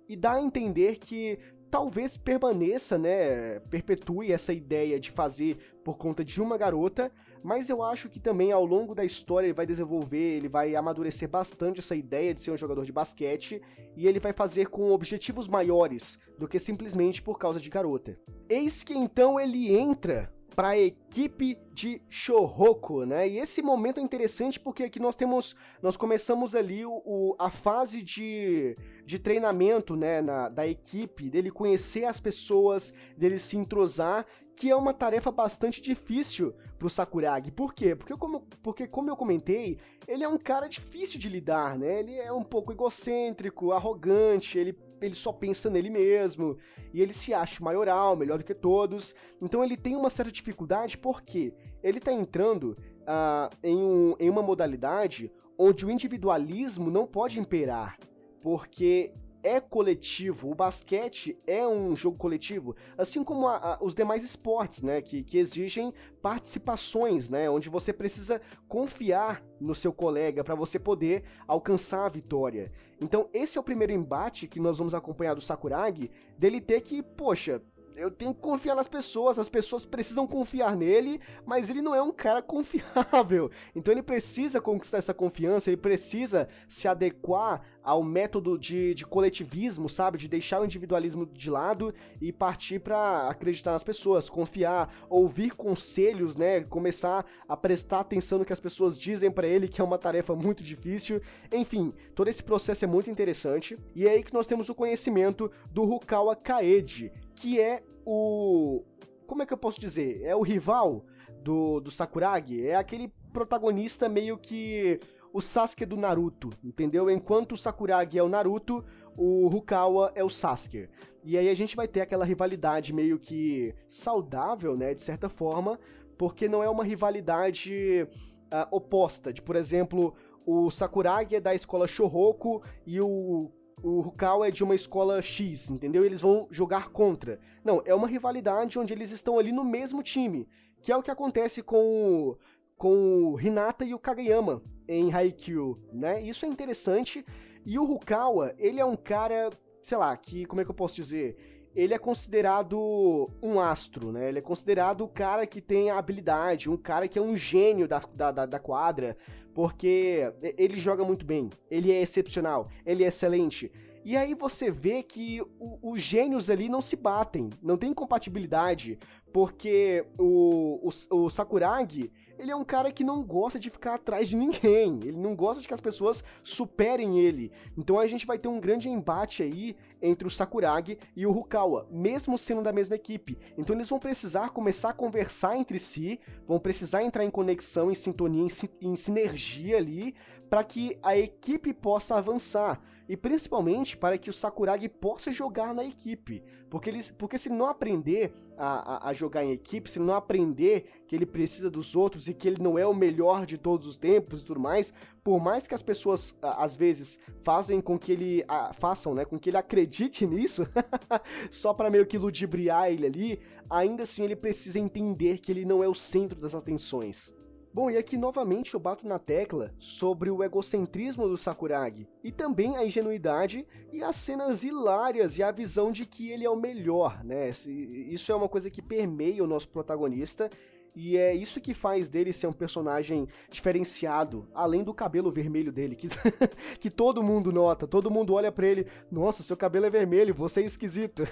e 0.07 0.15
dá 0.15 0.33
a 0.33 0.41
entender 0.41 0.97
que 0.97 1.39
talvez 1.69 2.17
permaneça, 2.17 2.97
né, 2.97 3.59
perpetue 3.61 4.31
essa 4.31 4.53
ideia 4.53 4.99
de 4.99 5.09
fazer 5.09 5.57
por 5.83 5.97
conta 5.97 6.23
de 6.23 6.41
uma 6.41 6.57
garota, 6.57 7.11
mas 7.43 7.69
eu 7.69 7.81
acho 7.83 8.09
que 8.09 8.19
também 8.19 8.51
ao 8.51 8.65
longo 8.65 8.93
da 8.93 9.03
história 9.03 9.47
ele 9.47 9.53
vai 9.53 9.65
desenvolver, 9.65 10.37
ele 10.37 10.49
vai 10.49 10.75
amadurecer 10.75 11.29
bastante 11.29 11.79
essa 11.79 11.95
ideia 11.95 12.33
de 12.33 12.41
ser 12.41 12.51
um 12.51 12.57
jogador 12.57 12.85
de 12.85 12.91
basquete 12.91 13.61
e 13.95 14.07
ele 14.07 14.19
vai 14.19 14.33
fazer 14.33 14.67
com 14.67 14.91
objetivos 14.91 15.47
maiores 15.47 16.19
do 16.37 16.47
que 16.47 16.59
simplesmente 16.59 17.21
por 17.21 17.37
causa 17.37 17.59
de 17.59 17.69
garota. 17.69 18.17
Eis 18.49 18.83
que 18.83 18.93
então 18.93 19.39
ele 19.39 19.75
entra 19.75 20.33
para 20.61 20.69
a 20.69 20.77
equipe 20.77 21.57
de 21.73 21.99
Shoroko, 22.07 23.03
né? 23.03 23.27
E 23.27 23.39
esse 23.39 23.63
momento 23.63 23.99
é 23.99 24.03
interessante 24.03 24.59
porque 24.59 24.83
aqui 24.83 24.99
nós 24.99 25.15
temos, 25.15 25.55
nós 25.81 25.97
começamos 25.97 26.53
ali 26.53 26.85
o, 26.85 27.01
o 27.03 27.35
a 27.39 27.49
fase 27.49 28.03
de, 28.03 28.77
de 29.03 29.17
treinamento, 29.17 29.95
né, 29.95 30.21
na, 30.21 30.49
da 30.49 30.67
equipe, 30.67 31.31
dele 31.31 31.49
conhecer 31.49 32.05
as 32.05 32.19
pessoas, 32.19 32.93
dele 33.17 33.39
se 33.39 33.57
entrosar, 33.57 34.23
que 34.55 34.69
é 34.69 34.75
uma 34.75 34.93
tarefa 34.93 35.31
bastante 35.31 35.81
difícil 35.81 36.53
pro 36.77 36.91
Sakuragi. 36.91 37.49
Por 37.49 37.73
quê? 37.73 37.95
Porque 37.95 38.15
como, 38.15 38.41
porque 38.61 38.85
como 38.85 39.09
eu 39.09 39.17
comentei, 39.17 39.79
ele 40.07 40.23
é 40.23 40.27
um 40.27 40.37
cara 40.37 40.67
difícil 40.67 41.19
de 41.19 41.27
lidar, 41.27 41.75
né? 41.75 42.01
Ele 42.01 42.15
é 42.19 42.31
um 42.31 42.43
pouco 42.43 42.71
egocêntrico, 42.71 43.71
arrogante, 43.71 44.59
ele 44.59 44.77
ele 45.01 45.15
só 45.15 45.33
pensa 45.33 45.69
nele 45.69 45.89
mesmo, 45.89 46.57
e 46.93 47.01
ele 47.01 47.13
se 47.13 47.33
acha 47.33 47.63
maioral, 47.63 48.15
melhor 48.15 48.37
do 48.37 48.43
que 48.43 48.53
todos. 48.53 49.15
Então 49.41 49.63
ele 49.63 49.75
tem 49.75 49.95
uma 49.95 50.09
certa 50.09 50.31
dificuldade 50.31 50.97
porque 50.97 51.53
ele 51.83 51.97
está 51.97 52.11
entrando 52.11 52.77
uh, 53.01 53.55
em, 53.63 53.77
um, 53.77 54.15
em 54.19 54.29
uma 54.29 54.41
modalidade 54.41 55.31
onde 55.57 55.85
o 55.85 55.91
individualismo 55.91 56.89
não 56.89 57.05
pode 57.05 57.39
imperar, 57.39 57.97
porque 58.41 59.13
é 59.43 59.59
coletivo, 59.59 60.51
o 60.51 60.55
basquete 60.55 61.37
é 61.45 61.67
um 61.67 61.95
jogo 61.95 62.17
coletivo, 62.17 62.75
assim 62.97 63.23
como 63.23 63.47
a, 63.47 63.73
a, 63.73 63.77
os 63.83 63.95
demais 63.95 64.23
esportes, 64.23 64.81
né, 64.81 65.01
que, 65.01 65.23
que 65.23 65.37
exigem 65.37 65.93
participações, 66.21 67.29
né, 67.29 67.49
onde 67.49 67.69
você 67.69 67.91
precisa 67.91 68.41
confiar 68.67 69.43
no 69.59 69.75
seu 69.75 69.93
colega 69.93 70.43
para 70.43 70.55
você 70.55 70.79
poder 70.79 71.23
alcançar 71.47 72.05
a 72.05 72.09
vitória. 72.09 72.71
Então 72.99 73.29
esse 73.33 73.57
é 73.57 73.61
o 73.61 73.63
primeiro 73.63 73.93
embate 73.93 74.47
que 74.47 74.59
nós 74.59 74.77
vamos 74.77 74.93
acompanhar 74.93 75.33
do 75.33 75.41
Sakuragi, 75.41 76.11
dele 76.37 76.61
ter 76.61 76.81
que, 76.81 77.01
poxa, 77.01 77.61
eu 77.95 78.09
tenho 78.09 78.33
que 78.33 78.41
confiar 78.41 78.75
nas 78.75 78.87
pessoas, 78.87 79.37
as 79.37 79.49
pessoas 79.49 79.85
precisam 79.85 80.25
confiar 80.25 80.75
nele, 80.75 81.19
mas 81.45 81.69
ele 81.69 81.81
não 81.81 81.93
é 81.93 82.01
um 82.01 82.11
cara 82.11 82.41
confiável. 82.43 83.49
Então 83.75 83.93
ele 83.93 84.03
precisa 84.03 84.61
conquistar 84.61 84.97
essa 84.97 85.13
confiança, 85.13 85.69
ele 85.69 85.77
precisa 85.77 86.47
se 86.67 86.87
adequar 86.87 87.61
ao 87.83 88.03
método 88.03 88.57
de, 88.57 88.93
de 88.93 89.05
coletivismo, 89.05 89.89
sabe? 89.89 90.17
De 90.17 90.27
deixar 90.27 90.61
o 90.61 90.65
individualismo 90.65 91.25
de 91.25 91.49
lado 91.49 91.93
e 92.19 92.31
partir 92.31 92.79
para 92.79 93.27
acreditar 93.29 93.71
nas 93.71 93.83
pessoas, 93.83 94.29
confiar, 94.29 94.93
ouvir 95.09 95.51
conselhos, 95.51 96.35
né? 96.35 96.61
Começar 96.61 97.25
a 97.47 97.57
prestar 97.57 98.01
atenção 98.01 98.39
no 98.39 98.45
que 98.45 98.53
as 98.53 98.59
pessoas 98.59 98.97
dizem 98.97 99.31
para 99.31 99.47
ele, 99.47 99.67
que 99.67 99.81
é 99.81 99.83
uma 99.83 99.97
tarefa 99.97 100.35
muito 100.35 100.63
difícil. 100.63 101.21
Enfim, 101.51 101.93
todo 102.15 102.27
esse 102.27 102.43
processo 102.43 102.85
é 102.85 102.87
muito 102.87 103.09
interessante. 103.09 103.77
E 103.95 104.07
é 104.07 104.11
aí 104.11 104.23
que 104.23 104.33
nós 104.33 104.47
temos 104.47 104.69
o 104.69 104.75
conhecimento 104.75 105.51
do 105.71 105.83
Rukawa 105.83 106.35
Kaede, 106.35 107.11
que 107.35 107.59
é 107.59 107.83
o. 108.05 108.83
Como 109.25 109.41
é 109.41 109.45
que 109.45 109.53
eu 109.53 109.57
posso 109.57 109.79
dizer? 109.79 110.21
É 110.23 110.35
o 110.35 110.41
rival 110.41 111.05
do, 111.41 111.79
do 111.79 111.89
Sakuragi. 111.89 112.67
É 112.67 112.75
aquele 112.75 113.11
protagonista 113.31 114.09
meio 114.09 114.37
que 114.37 114.99
o 115.33 115.41
Sasuke 115.41 115.85
do 115.85 115.97
Naruto, 115.97 116.51
entendeu? 116.63 117.09
Enquanto 117.09 117.53
o 117.53 117.57
Sakuragi 117.57 118.17
é 118.17 118.23
o 118.23 118.29
Naruto, 118.29 118.83
o 119.15 119.47
Rukawa 119.47 120.11
é 120.15 120.23
o 120.23 120.29
Sasuke. 120.29 120.89
E 121.23 121.37
aí 121.37 121.49
a 121.49 121.53
gente 121.53 121.75
vai 121.75 121.87
ter 121.87 122.01
aquela 122.01 122.25
rivalidade 122.25 122.93
meio 122.93 123.19
que 123.19 123.75
saudável, 123.87 124.75
né, 124.75 124.93
de 124.93 125.01
certa 125.01 125.29
forma, 125.29 125.79
porque 126.17 126.49
não 126.49 126.63
é 126.63 126.69
uma 126.69 126.83
rivalidade 126.83 128.07
uh, 128.51 128.75
oposta, 128.75 129.31
de, 129.31 129.41
por 129.41 129.55
exemplo, 129.55 130.13
o 130.45 130.69
Sakuragi 130.71 131.35
é 131.35 131.39
da 131.39 131.53
escola 131.53 131.87
Shohoku 131.87 132.61
e 132.85 132.99
o 132.99 133.51
o 133.83 133.99
Rukawa 133.99 134.47
é 134.47 134.51
de 134.51 134.63
uma 134.63 134.75
escola 134.75 135.21
X, 135.21 135.69
entendeu? 135.69 136.05
Eles 136.05 136.21
vão 136.21 136.47
jogar 136.51 136.89
contra. 136.89 137.39
Não, 137.63 137.81
é 137.85 137.93
uma 137.95 138.07
rivalidade 138.07 138.77
onde 138.77 138.93
eles 138.93 139.11
estão 139.11 139.39
ali 139.39 139.51
no 139.51 139.63
mesmo 139.63 140.03
time, 140.03 140.47
que 140.81 140.91
é 140.91 140.97
o 140.97 141.01
que 141.01 141.11
acontece 141.11 141.63
com 141.63 141.77
o, 141.77 142.37
com 142.81 143.31
o 143.31 143.39
Hinata 143.39 143.85
e 143.85 143.93
o 143.93 143.99
Kageyama 143.99 144.59
em 144.87 145.13
Haikyuu, 145.13 145.77
né? 145.93 146.19
Isso 146.19 146.47
é 146.47 146.49
interessante. 146.49 147.23
E 147.63 147.77
o 147.77 147.85
Rukawa, 147.85 148.55
ele 148.57 148.79
é 148.79 148.85
um 148.85 148.95
cara, 148.95 149.51
sei 149.83 149.99
lá, 149.99 150.17
que 150.17 150.45
como 150.45 150.61
é 150.61 150.65
que 150.65 150.71
eu 150.71 150.75
posso 150.75 150.95
dizer? 150.95 151.37
Ele 151.75 151.93
é 151.93 151.99
considerado 151.99 153.29
um 153.39 153.59
astro, 153.59 154.11
né? 154.11 154.29
Ele 154.29 154.39
é 154.39 154.41
considerado 154.41 155.01
o 155.01 155.07
cara 155.07 155.45
que 155.45 155.61
tem 155.61 155.91
a 155.91 155.99
habilidade, 155.99 156.71
um 156.71 156.75
cara 156.75 157.07
que 157.07 157.19
é 157.19 157.21
um 157.21 157.37
gênio 157.37 157.87
da, 157.87 157.99
da, 157.99 158.47
da 158.47 158.59
quadra, 158.59 159.15
porque 159.53 160.33
ele 160.57 160.75
joga 160.75 161.03
muito 161.03 161.23
bem, 161.23 161.51
ele 161.69 161.91
é 161.91 162.01
excepcional, 162.01 162.67
ele 162.83 163.03
é 163.03 163.07
excelente. 163.09 163.71
E 164.03 164.17
aí 164.17 164.33
você 164.33 164.71
vê 164.71 165.03
que 165.03 165.41
o, 165.59 165.91
os 165.91 166.01
gênios 166.01 166.49
ali 166.49 166.67
não 166.67 166.81
se 166.81 166.95
batem, 166.95 167.51
não 167.61 167.77
tem 167.77 167.93
compatibilidade, 167.93 168.97
porque 169.31 170.03
o, 170.17 170.89
o, 170.89 171.17
o, 171.17 171.29
Sakuragi, 171.29 172.11
ele 172.39 172.49
é 172.49 172.55
um 172.55 172.63
cara 172.63 172.91
que 172.91 173.03
não 173.03 173.23
gosta 173.23 173.59
de 173.59 173.69
ficar 173.69 173.95
atrás 173.95 174.27
de 174.27 174.35
ninguém, 174.35 174.99
ele 175.03 175.17
não 175.17 175.35
gosta 175.35 175.61
de 175.61 175.67
que 175.67 175.73
as 175.73 175.79
pessoas 175.79 176.23
superem 176.43 177.19
ele. 177.19 177.51
Então 177.77 177.99
a 177.99 178.07
gente 178.07 178.25
vai 178.25 178.39
ter 178.39 178.47
um 178.47 178.59
grande 178.59 178.89
embate 178.89 179.43
aí 179.43 179.75
entre 180.01 180.27
o 180.27 180.31
Sakuragi 180.31 180.97
e 181.15 181.27
o 181.27 181.31
Rukawa, 181.31 181.87
mesmo 181.91 182.39
sendo 182.39 182.63
da 182.63 182.73
mesma 182.73 182.95
equipe. 182.95 183.37
Então 183.55 183.75
eles 183.75 183.87
vão 183.87 183.99
precisar 183.99 184.49
começar 184.49 184.89
a 184.89 184.93
conversar 184.93 185.55
entre 185.57 185.77
si, 185.77 186.19
vão 186.47 186.59
precisar 186.59 187.03
entrar 187.03 187.23
em 187.23 187.29
conexão, 187.29 187.91
em 187.91 187.95
sintonia, 187.95 188.47
em, 188.47 188.87
em 188.89 188.95
sinergia 188.95 189.77
ali, 189.77 190.15
para 190.49 190.63
que 190.63 190.97
a 191.03 191.15
equipe 191.15 191.71
possa 191.71 192.15
avançar 192.15 192.81
e 193.11 193.17
principalmente 193.17 193.97
para 193.97 194.17
que 194.17 194.29
o 194.29 194.33
Sakuragi 194.33 194.87
possa 194.87 195.33
jogar 195.33 195.75
na 195.75 195.83
equipe, 195.83 196.41
porque, 196.69 196.89
ele, 196.89 197.03
porque 197.17 197.37
se 197.37 197.49
não 197.49 197.65
aprender 197.65 198.33
a, 198.57 199.09
a, 199.09 199.13
jogar 199.13 199.43
em 199.43 199.51
equipe, 199.51 199.91
se 199.91 199.99
não 199.99 200.13
aprender 200.13 201.03
que 201.09 201.13
ele 201.13 201.25
precisa 201.25 201.69
dos 201.69 201.93
outros 201.93 202.29
e 202.29 202.33
que 202.33 202.47
ele 202.47 202.63
não 202.63 202.79
é 202.79 202.87
o 202.87 202.93
melhor 202.93 203.45
de 203.45 203.57
todos 203.57 203.85
os 203.85 203.97
tempos 203.97 204.39
e 204.41 204.45
tudo 204.45 204.61
mais, 204.61 204.93
por 205.25 205.41
mais 205.41 205.67
que 205.67 205.75
as 205.75 205.81
pessoas 205.81 206.33
às 206.41 206.77
vezes 206.77 207.19
fazem 207.43 207.81
com 207.81 207.99
que 207.99 208.13
ele 208.13 208.45
a, 208.47 208.71
façam, 208.71 209.13
né, 209.13 209.25
com 209.25 209.37
que 209.37 209.49
ele 209.49 209.57
acredite 209.57 210.25
nisso, 210.25 210.65
só 211.51 211.73
para 211.73 211.89
meio 211.89 212.05
que 212.05 212.17
ludibriar 212.17 212.93
ele 212.93 213.07
ali, 213.07 213.41
ainda 213.69 214.03
assim 214.03 214.23
ele 214.23 214.37
precisa 214.37 214.79
entender 214.79 215.39
que 215.39 215.51
ele 215.51 215.65
não 215.65 215.83
é 215.83 215.87
o 215.89 215.93
centro 215.93 216.39
das 216.39 216.55
atenções. 216.55 217.35
Bom, 217.73 217.89
e 217.89 217.97
aqui 217.97 218.17
novamente 218.17 218.73
eu 218.73 218.81
bato 218.81 219.07
na 219.07 219.17
tecla 219.17 219.73
sobre 219.79 220.29
o 220.29 220.43
egocentrismo 220.43 221.29
do 221.29 221.37
Sakuragi, 221.37 222.05
e 222.21 222.29
também 222.29 222.75
a 222.75 222.85
ingenuidade 222.85 223.65
e 223.93 224.03
as 224.03 224.17
cenas 224.17 224.61
hilárias 224.61 225.37
e 225.37 225.43
a 225.43 225.53
visão 225.53 225.89
de 225.89 226.05
que 226.05 226.29
ele 226.31 226.43
é 226.43 226.49
o 226.49 226.59
melhor, 226.59 227.23
né? 227.23 227.49
Isso 227.49 228.29
é 228.29 228.35
uma 228.35 228.49
coisa 228.49 228.69
que 228.69 228.81
permeia 228.81 229.41
o 229.41 229.47
nosso 229.47 229.69
protagonista 229.69 230.49
e 230.93 231.17
é 231.17 231.33
isso 231.33 231.61
que 231.61 231.73
faz 231.73 232.09
dele 232.09 232.33
ser 232.33 232.47
um 232.47 232.53
personagem 232.53 233.27
diferenciado, 233.49 234.47
além 234.53 234.83
do 234.83 234.93
cabelo 234.93 235.31
vermelho 235.31 235.71
dele, 235.71 235.95
que, 235.95 236.07
que 236.79 236.89
todo 236.89 237.23
mundo 237.23 237.49
nota, 237.51 237.87
todo 237.87 238.11
mundo 238.11 238.33
olha 238.33 238.51
para 238.51 238.67
ele, 238.67 238.85
nossa, 239.09 239.41
seu 239.41 239.55
cabelo 239.55 239.85
é 239.85 239.89
vermelho, 239.89 240.33
você 240.33 240.61
é 240.61 240.65
esquisito. 240.65 241.23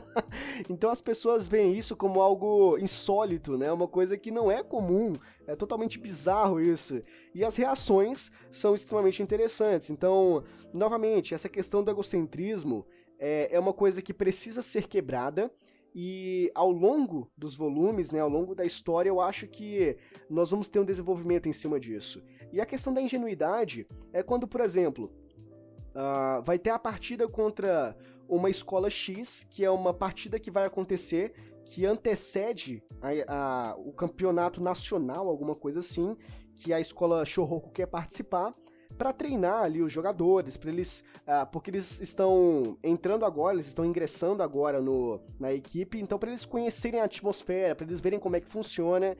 então 0.70 0.88
as 0.88 1.02
pessoas 1.02 1.46
veem 1.46 1.76
isso 1.76 1.94
como 1.94 2.22
algo 2.22 2.78
insólito, 2.78 3.58
né? 3.58 3.70
Uma 3.70 3.86
coisa 3.86 4.16
que 4.16 4.30
não 4.30 4.50
é 4.50 4.62
comum, 4.62 5.16
é 5.46 5.54
totalmente 5.54 5.98
bizarro 5.98 6.58
isso. 6.58 7.02
E 7.34 7.44
as 7.44 7.56
reações 7.56 8.32
são 8.50 8.74
extremamente 8.74 9.22
interessantes. 9.22 9.90
Então, 9.90 10.42
novamente, 10.72 11.34
essa 11.34 11.48
questão 11.48 11.84
do 11.84 11.90
egocentrismo 11.90 12.86
é, 13.18 13.54
é 13.54 13.60
uma 13.60 13.74
coisa 13.74 14.00
que 14.00 14.14
precisa 14.14 14.62
ser 14.62 14.88
quebrada 14.88 15.50
e 15.94 16.50
ao 16.54 16.72
longo 16.72 17.30
dos 17.36 17.54
volumes, 17.54 18.10
né, 18.10 18.18
ao 18.18 18.28
longo 18.28 18.54
da 18.54 18.64
história, 18.64 19.08
eu 19.08 19.20
acho 19.20 19.46
que 19.46 19.96
nós 20.28 20.50
vamos 20.50 20.68
ter 20.68 20.80
um 20.80 20.84
desenvolvimento 20.84 21.48
em 21.48 21.52
cima 21.52 21.78
disso. 21.78 22.22
E 22.52 22.60
a 22.60 22.66
questão 22.66 22.92
da 22.92 23.00
ingenuidade 23.00 23.86
é 24.12 24.22
quando, 24.22 24.48
por 24.48 24.60
exemplo, 24.60 25.12
uh, 25.94 26.42
vai 26.42 26.58
ter 26.58 26.70
a 26.70 26.78
partida 26.78 27.28
contra 27.28 27.96
uma 28.28 28.50
escola 28.50 28.90
X, 28.90 29.46
que 29.48 29.64
é 29.64 29.70
uma 29.70 29.94
partida 29.94 30.40
que 30.40 30.50
vai 30.50 30.64
acontecer, 30.64 31.32
que 31.64 31.86
antecede 31.86 32.82
a, 33.00 33.10
a, 33.72 33.76
o 33.76 33.92
campeonato 33.92 34.60
nacional, 34.60 35.28
alguma 35.28 35.54
coisa 35.54 35.78
assim, 35.78 36.16
que 36.56 36.72
a 36.72 36.80
escola 36.80 37.24
Shouhoku 37.24 37.70
quer 37.70 37.86
participar 37.86 38.54
para 38.96 39.12
treinar 39.12 39.62
ali 39.62 39.82
os 39.82 39.92
jogadores, 39.92 40.56
para 40.56 40.70
eles, 40.70 41.04
uh, 41.26 41.50
porque 41.50 41.70
eles 41.70 42.00
estão 42.00 42.78
entrando 42.82 43.24
agora, 43.24 43.54
eles 43.54 43.66
estão 43.66 43.84
ingressando 43.84 44.42
agora 44.42 44.80
no, 44.80 45.20
na 45.38 45.52
equipe, 45.52 46.00
então 46.00 46.18
para 46.18 46.30
eles 46.30 46.44
conhecerem 46.44 47.00
a 47.00 47.04
atmosfera, 47.04 47.74
para 47.74 47.86
eles 47.86 48.00
verem 48.00 48.18
como 48.18 48.36
é 48.36 48.40
que 48.40 48.48
funciona. 48.48 49.16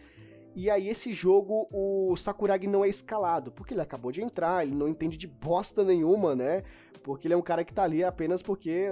E 0.56 0.70
aí 0.70 0.88
esse 0.88 1.12
jogo 1.12 1.68
o 1.72 2.14
Sakuragi 2.16 2.68
não 2.68 2.84
é 2.84 2.88
escalado, 2.88 3.50
porque 3.50 3.74
ele 3.74 3.80
acabou 3.80 4.12
de 4.12 4.22
entrar, 4.22 4.64
ele 4.64 4.74
não 4.74 4.88
entende 4.88 5.16
de 5.16 5.26
bosta 5.26 5.82
nenhuma, 5.82 6.36
né? 6.36 6.62
Porque 7.02 7.26
ele 7.26 7.34
é 7.34 7.36
um 7.36 7.42
cara 7.42 7.64
que 7.64 7.74
tá 7.74 7.82
ali 7.82 8.02
apenas 8.04 8.42
porque 8.42 8.86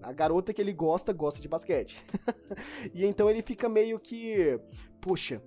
a 0.00 0.12
garota 0.12 0.54
que 0.54 0.62
ele 0.62 0.72
gosta 0.72 1.12
gosta 1.12 1.42
de 1.42 1.48
basquete. 1.48 2.02
e 2.94 3.04
então 3.04 3.28
ele 3.28 3.42
fica 3.42 3.68
meio 3.68 3.98
que, 3.98 4.58
puxa, 5.00 5.42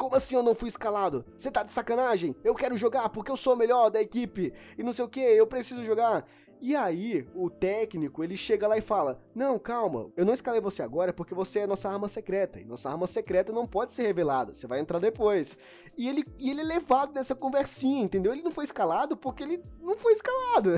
como 0.00 0.16
assim 0.16 0.34
eu 0.34 0.42
não 0.42 0.54
fui 0.54 0.68
escalado? 0.68 1.26
Você 1.36 1.50
tá 1.50 1.62
de 1.62 1.70
sacanagem? 1.70 2.34
Eu 2.42 2.54
quero 2.54 2.74
jogar 2.74 3.10
porque 3.10 3.30
eu 3.30 3.36
sou 3.36 3.52
o 3.52 3.56
melhor 3.56 3.90
da 3.90 4.00
equipe 4.00 4.50
e 4.78 4.82
não 4.82 4.94
sei 4.94 5.04
o 5.04 5.08
que, 5.08 5.20
eu 5.20 5.46
preciso 5.46 5.84
jogar. 5.84 6.26
E 6.58 6.74
aí, 6.74 7.28
o 7.34 7.50
técnico, 7.50 8.24
ele 8.24 8.34
chega 8.34 8.66
lá 8.66 8.78
e 8.78 8.80
fala: 8.80 9.22
Não, 9.34 9.58
calma, 9.58 10.10
eu 10.16 10.24
não 10.24 10.32
escalei 10.32 10.58
você 10.58 10.82
agora 10.82 11.12
porque 11.12 11.34
você 11.34 11.60
é 11.60 11.66
nossa 11.66 11.90
arma 11.90 12.08
secreta. 12.08 12.58
E 12.58 12.64
nossa 12.64 12.88
arma 12.88 13.06
secreta 13.06 13.52
não 13.52 13.66
pode 13.66 13.92
ser 13.92 14.04
revelada, 14.04 14.54
você 14.54 14.66
vai 14.66 14.80
entrar 14.80 14.98
depois. 14.98 15.58
E 15.98 16.08
ele, 16.08 16.24
e 16.38 16.50
ele 16.50 16.62
é 16.62 16.64
levado 16.64 17.12
nessa 17.12 17.34
conversinha, 17.34 18.02
entendeu? 18.02 18.32
Ele 18.32 18.42
não 18.42 18.52
foi 18.52 18.64
escalado 18.64 19.18
porque 19.18 19.42
ele 19.42 19.62
não 19.82 19.98
foi 19.98 20.14
escalado. 20.14 20.70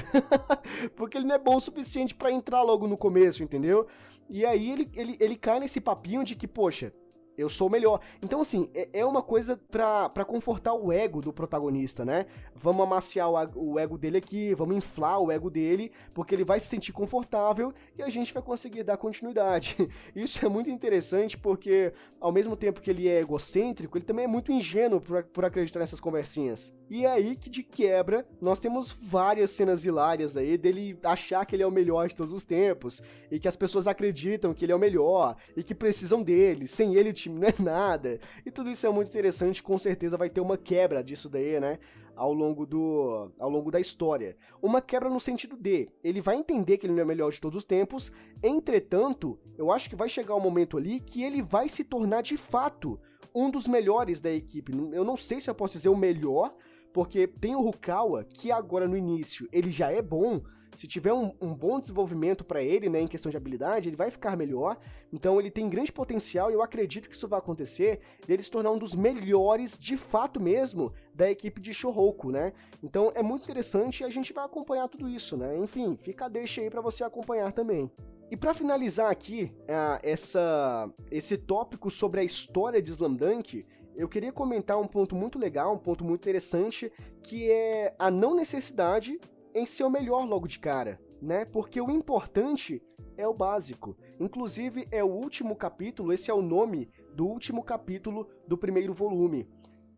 porque 0.96 1.16
ele 1.16 1.26
não 1.26 1.37
é 1.37 1.38
bom 1.38 1.56
o 1.56 1.61
suficiente 1.61 2.12
para 2.12 2.32
entrar 2.32 2.62
logo 2.62 2.88
no 2.88 2.96
começo, 2.96 3.44
entendeu? 3.44 3.87
E 4.28 4.44
aí 4.44 4.72
ele, 4.72 4.90
ele, 4.94 5.16
ele 5.20 5.37
cai 5.37 5.61
nesse 5.61 5.80
papinho 5.80 6.24
de 6.24 6.35
que, 6.35 6.48
poxa, 6.48 6.92
eu 7.37 7.49
sou 7.49 7.68
melhor. 7.68 8.01
Então, 8.23 8.40
assim, 8.40 8.68
é, 8.75 8.88
é 9.01 9.05
uma 9.05 9.23
coisa 9.23 9.61
pra, 9.71 10.09
confortar 10.27 10.75
o 10.75 10.92
ego 10.92 11.21
do 11.21 11.33
protagonista, 11.33 12.05
né? 12.05 12.27
Vamos 12.55 12.83
amaciar 12.85 13.31
o, 13.31 13.73
o 13.73 13.79
ego 13.79 13.97
dele 13.99 14.18
aqui, 14.18 14.55
vamos 14.55 14.77
inflar 14.77 15.21
o 15.21 15.31
ego 15.31 15.51
dele, 15.51 15.90
porque 16.12 16.35
ele 16.35 16.45
vai 16.45 16.61
se 16.61 16.66
sentir 16.66 16.92
confortável 16.92 17.73
e 17.97 18.03
a 18.03 18.09
gente 18.09 18.33
vai 18.33 18.42
conseguir 18.42 18.83
dar 18.83 18.97
continuidade. 18.97 19.77
Isso 20.14 20.45
é 20.45 20.49
muito 20.49 20.71
interessante 20.71 21.37
porque, 21.38 21.92
ao 22.21 22.33
mesmo 22.33 22.57
tempo 22.57 22.81
que 22.81 22.90
ele 22.90 23.09
é 23.09 23.21
egocêntrico, 23.21 23.97
ele 23.97 24.05
também 24.05 24.25
é 24.25 24.29
muito 24.29 24.53
ingênuo 24.53 25.01
por, 25.01 25.23
por 25.25 25.45
acreditar 25.45 25.81
nessas 25.81 26.01
conversinhas. 26.01 26.73
E 26.90 27.07
é 27.07 27.11
aí 27.11 27.37
que, 27.37 27.49
de 27.49 27.62
quebra, 27.62 28.27
nós 28.40 28.61
temos 28.61 28.92
várias 28.92 29.51
cenas 29.51 29.85
hilárias 29.85 30.37
aí 30.37 30.59
dele 30.59 30.99
achar 31.03 31.45
que 31.47 31.57
ele 31.57 31.62
é 31.62 31.66
o 31.66 31.71
melhor 31.71 32.07
de 32.09 32.14
todos 32.14 32.33
os 32.33 32.45
tempos, 32.45 33.03
e 33.31 33.38
que 33.38 33.49
as 33.49 33.57
pessoas 33.57 33.87
acreditam 33.87 34.53
que 34.53 34.64
ele 34.64 34.73
é 34.73 34.77
o 34.77 34.79
melhor, 34.79 35.37
e 35.57 35.62
que 35.62 35.75
precisam 35.75 36.23
dele, 36.23 36.66
sem 36.66 36.95
ele 36.95 37.09
o 37.09 37.14
time 37.22 37.38
não 37.38 37.48
é 37.48 37.54
nada. 37.58 38.20
E 38.44 38.50
tudo 38.50 38.70
isso 38.70 38.87
é 38.87 38.90
muito 38.90 39.08
interessante, 39.08 39.62
com 39.62 39.78
certeza 39.78 40.16
vai 40.16 40.30
ter 40.30 40.40
uma 40.40 40.56
quebra 40.56 41.02
disso 41.02 41.28
daí, 41.28 41.58
né? 41.61 41.78
Ao 42.14 42.32
longo, 42.32 42.66
do, 42.66 43.32
ao 43.38 43.48
longo 43.48 43.70
da 43.70 43.80
história. 43.80 44.37
Uma 44.61 44.82
quebra 44.82 45.08
no 45.08 45.18
sentido 45.18 45.56
de, 45.56 45.88
ele 46.04 46.20
vai 46.20 46.37
entender 46.37 46.76
que 46.76 46.87
ele 46.87 46.92
não 46.92 47.00
é 47.00 47.04
o 47.04 47.06
melhor 47.06 47.32
de 47.32 47.40
todos 47.40 47.56
os 47.56 47.64
tempos, 47.64 48.12
entretanto, 48.42 49.38
eu 49.56 49.70
acho 49.70 49.88
que 49.88 49.96
vai 49.96 50.08
chegar 50.08 50.35
um 50.35 50.40
momento 50.40 50.76
ali 50.76 51.00
que 51.00 51.22
ele 51.22 51.42
vai 51.42 51.68
se 51.68 51.85
tornar 51.85 52.22
de 52.22 52.37
fato 52.37 53.00
um 53.35 53.50
dos 53.50 53.66
melhores 53.66 54.20
da 54.20 54.30
equipe. 54.30 54.72
Eu 54.92 55.04
não 55.04 55.16
sei 55.16 55.40
se 55.40 55.48
eu 55.48 55.54
posso 55.54 55.74
dizer 55.74 55.88
o 55.88 55.96
melhor, 55.96 56.54
porque 56.92 57.26
tem 57.26 57.54
o 57.54 57.62
Rukawa, 57.62 58.24
que 58.24 58.52
agora 58.52 58.87
no 58.87 58.96
início 58.96 59.48
ele 59.50 59.70
já 59.70 59.90
é 59.90 60.02
bom, 60.02 60.42
se 60.74 60.87
tiver 60.87 61.12
um, 61.12 61.32
um 61.40 61.54
bom 61.54 61.78
desenvolvimento 61.78 62.44
para 62.44 62.62
ele, 62.62 62.88
né, 62.88 63.00
em 63.00 63.06
questão 63.06 63.30
de 63.30 63.37
habilidade, 63.37 63.88
ele 63.88 63.96
vai 63.96 64.11
ficar 64.11 64.37
melhor. 64.37 64.78
Então 65.12 65.38
ele 65.38 65.50
tem 65.50 65.68
grande 65.68 65.92
potencial 65.92 66.50
e 66.50 66.54
eu 66.54 66.62
acredito 66.62 67.08
que 67.08 67.14
isso 67.14 67.28
vai 67.28 67.38
acontecer 67.38 68.00
dele 68.26 68.42
se 68.42 68.50
tornar 68.50 68.70
um 68.70 68.78
dos 68.78 68.94
melhores, 68.94 69.76
de 69.78 69.96
fato 69.96 70.40
mesmo, 70.40 70.92
da 71.14 71.30
equipe 71.30 71.61
de 71.61 71.74
Shouhoku, 71.74 72.30
né? 72.30 72.52
Então 72.82 73.12
é 73.14 73.22
muito 73.22 73.42
interessante 73.44 74.00
e 74.00 74.04
a 74.04 74.11
gente 74.11 74.32
vai 74.32 74.44
acompanhar 74.44 74.88
tudo 74.88 75.08
isso, 75.08 75.37
né? 75.37 75.56
Enfim, 75.58 75.96
fica 75.96 76.28
deixa 76.28 76.61
aí 76.61 76.70
para 76.70 76.80
você 76.80 77.04
acompanhar 77.04 77.52
também. 77.52 77.90
E 78.30 78.37
para 78.37 78.54
finalizar 78.54 79.11
aqui 79.11 79.52
uh, 79.64 80.00
essa, 80.02 80.90
esse 81.11 81.37
tópico 81.37 81.90
sobre 81.90 82.20
a 82.20 82.24
história 82.24 82.80
de 82.80 82.90
Slam 82.90 83.14
Dunk, 83.14 83.66
eu 83.94 84.08
queria 84.08 84.32
comentar 84.32 84.80
um 84.80 84.87
ponto 84.87 85.14
muito 85.14 85.38
legal, 85.38 85.74
um 85.74 85.78
ponto 85.78 86.02
muito 86.02 86.22
interessante, 86.22 86.90
que 87.22 87.50
é 87.50 87.94
a 87.98 88.11
não 88.11 88.35
necessidade 88.35 89.20
em 89.54 89.66
ser 89.66 89.84
o 89.84 89.90
melhor 89.90 90.24
logo 90.26 90.46
de 90.46 90.58
cara, 90.58 91.00
né? 91.20 91.44
Porque 91.44 91.80
o 91.80 91.90
importante 91.90 92.82
é 93.16 93.26
o 93.26 93.34
básico. 93.34 93.96
Inclusive, 94.18 94.86
é 94.90 95.02
o 95.02 95.08
último 95.08 95.54
capítulo, 95.54 96.12
esse 96.12 96.30
é 96.30 96.34
o 96.34 96.42
nome 96.42 96.88
do 97.14 97.26
último 97.26 97.62
capítulo 97.62 98.28
do 98.46 98.56
primeiro 98.56 98.92
volume. 98.92 99.48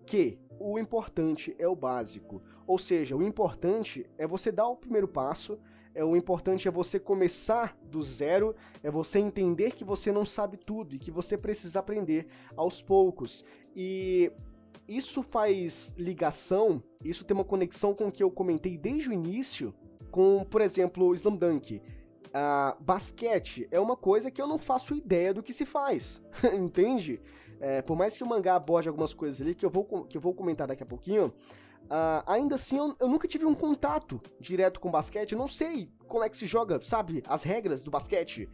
Que 0.06 0.38
o 0.58 0.78
importante 0.78 1.54
é 1.58 1.68
o 1.68 1.76
básico. 1.76 2.42
Ou 2.66 2.78
seja, 2.78 3.16
o 3.16 3.22
importante 3.22 4.06
é 4.18 4.26
você 4.26 4.50
dar 4.50 4.68
o 4.68 4.76
primeiro 4.76 5.08
passo, 5.08 5.58
é 5.94 6.04
o 6.04 6.16
importante 6.16 6.66
é 6.66 6.70
você 6.70 6.98
começar 6.98 7.78
do 7.84 8.02
zero, 8.02 8.54
é 8.82 8.90
você 8.90 9.20
entender 9.20 9.72
que 9.72 9.84
você 9.84 10.10
não 10.10 10.24
sabe 10.24 10.56
tudo 10.56 10.96
e 10.96 10.98
que 10.98 11.10
você 11.10 11.38
precisa 11.38 11.78
aprender 11.78 12.26
aos 12.56 12.82
poucos. 12.82 13.44
E 13.76 14.32
isso 14.88 15.22
faz 15.22 15.94
ligação, 15.96 16.82
isso 17.04 17.24
tem 17.24 17.34
uma 17.34 17.44
conexão 17.44 17.94
com 17.94 18.08
o 18.08 18.12
que 18.12 18.22
eu 18.22 18.30
comentei 18.30 18.76
desde 18.76 19.08
o 19.08 19.12
início, 19.12 19.74
com, 20.10 20.44
por 20.44 20.60
exemplo, 20.60 21.06
o 21.06 21.14
Slam 21.14 21.36
Dunk. 21.36 21.80
Uh, 22.26 22.82
basquete 22.82 23.68
é 23.70 23.78
uma 23.78 23.96
coisa 23.96 24.30
que 24.30 24.42
eu 24.42 24.46
não 24.46 24.58
faço 24.58 24.94
ideia 24.94 25.32
do 25.32 25.42
que 25.42 25.52
se 25.52 25.64
faz, 25.64 26.22
entende? 26.52 27.20
É, 27.60 27.80
por 27.80 27.96
mais 27.96 28.16
que 28.16 28.24
o 28.24 28.26
mangá 28.26 28.56
aborde 28.56 28.88
algumas 28.88 29.14
coisas 29.14 29.40
ali 29.40 29.54
que 29.54 29.64
eu 29.64 29.70
vou, 29.70 29.84
que 30.04 30.16
eu 30.16 30.20
vou 30.20 30.34
comentar 30.34 30.66
daqui 30.66 30.82
a 30.82 30.86
pouquinho, 30.86 31.28
uh, 31.84 32.22
ainda 32.26 32.56
assim 32.56 32.76
eu, 32.76 32.94
eu, 32.98 33.08
nunca 33.08 33.28
tive 33.28 33.46
um 33.46 33.54
contato 33.54 34.20
direto 34.40 34.80
com 34.80 34.90
basquete, 34.90 35.32
eu 35.32 35.38
não 35.38 35.48
sei 35.48 35.88
como 36.06 36.24
é 36.24 36.28
que 36.28 36.36
se 36.36 36.46
joga, 36.46 36.80
sabe, 36.82 37.22
as 37.26 37.42
regras 37.42 37.82
do 37.82 37.90
basquete. 37.90 38.50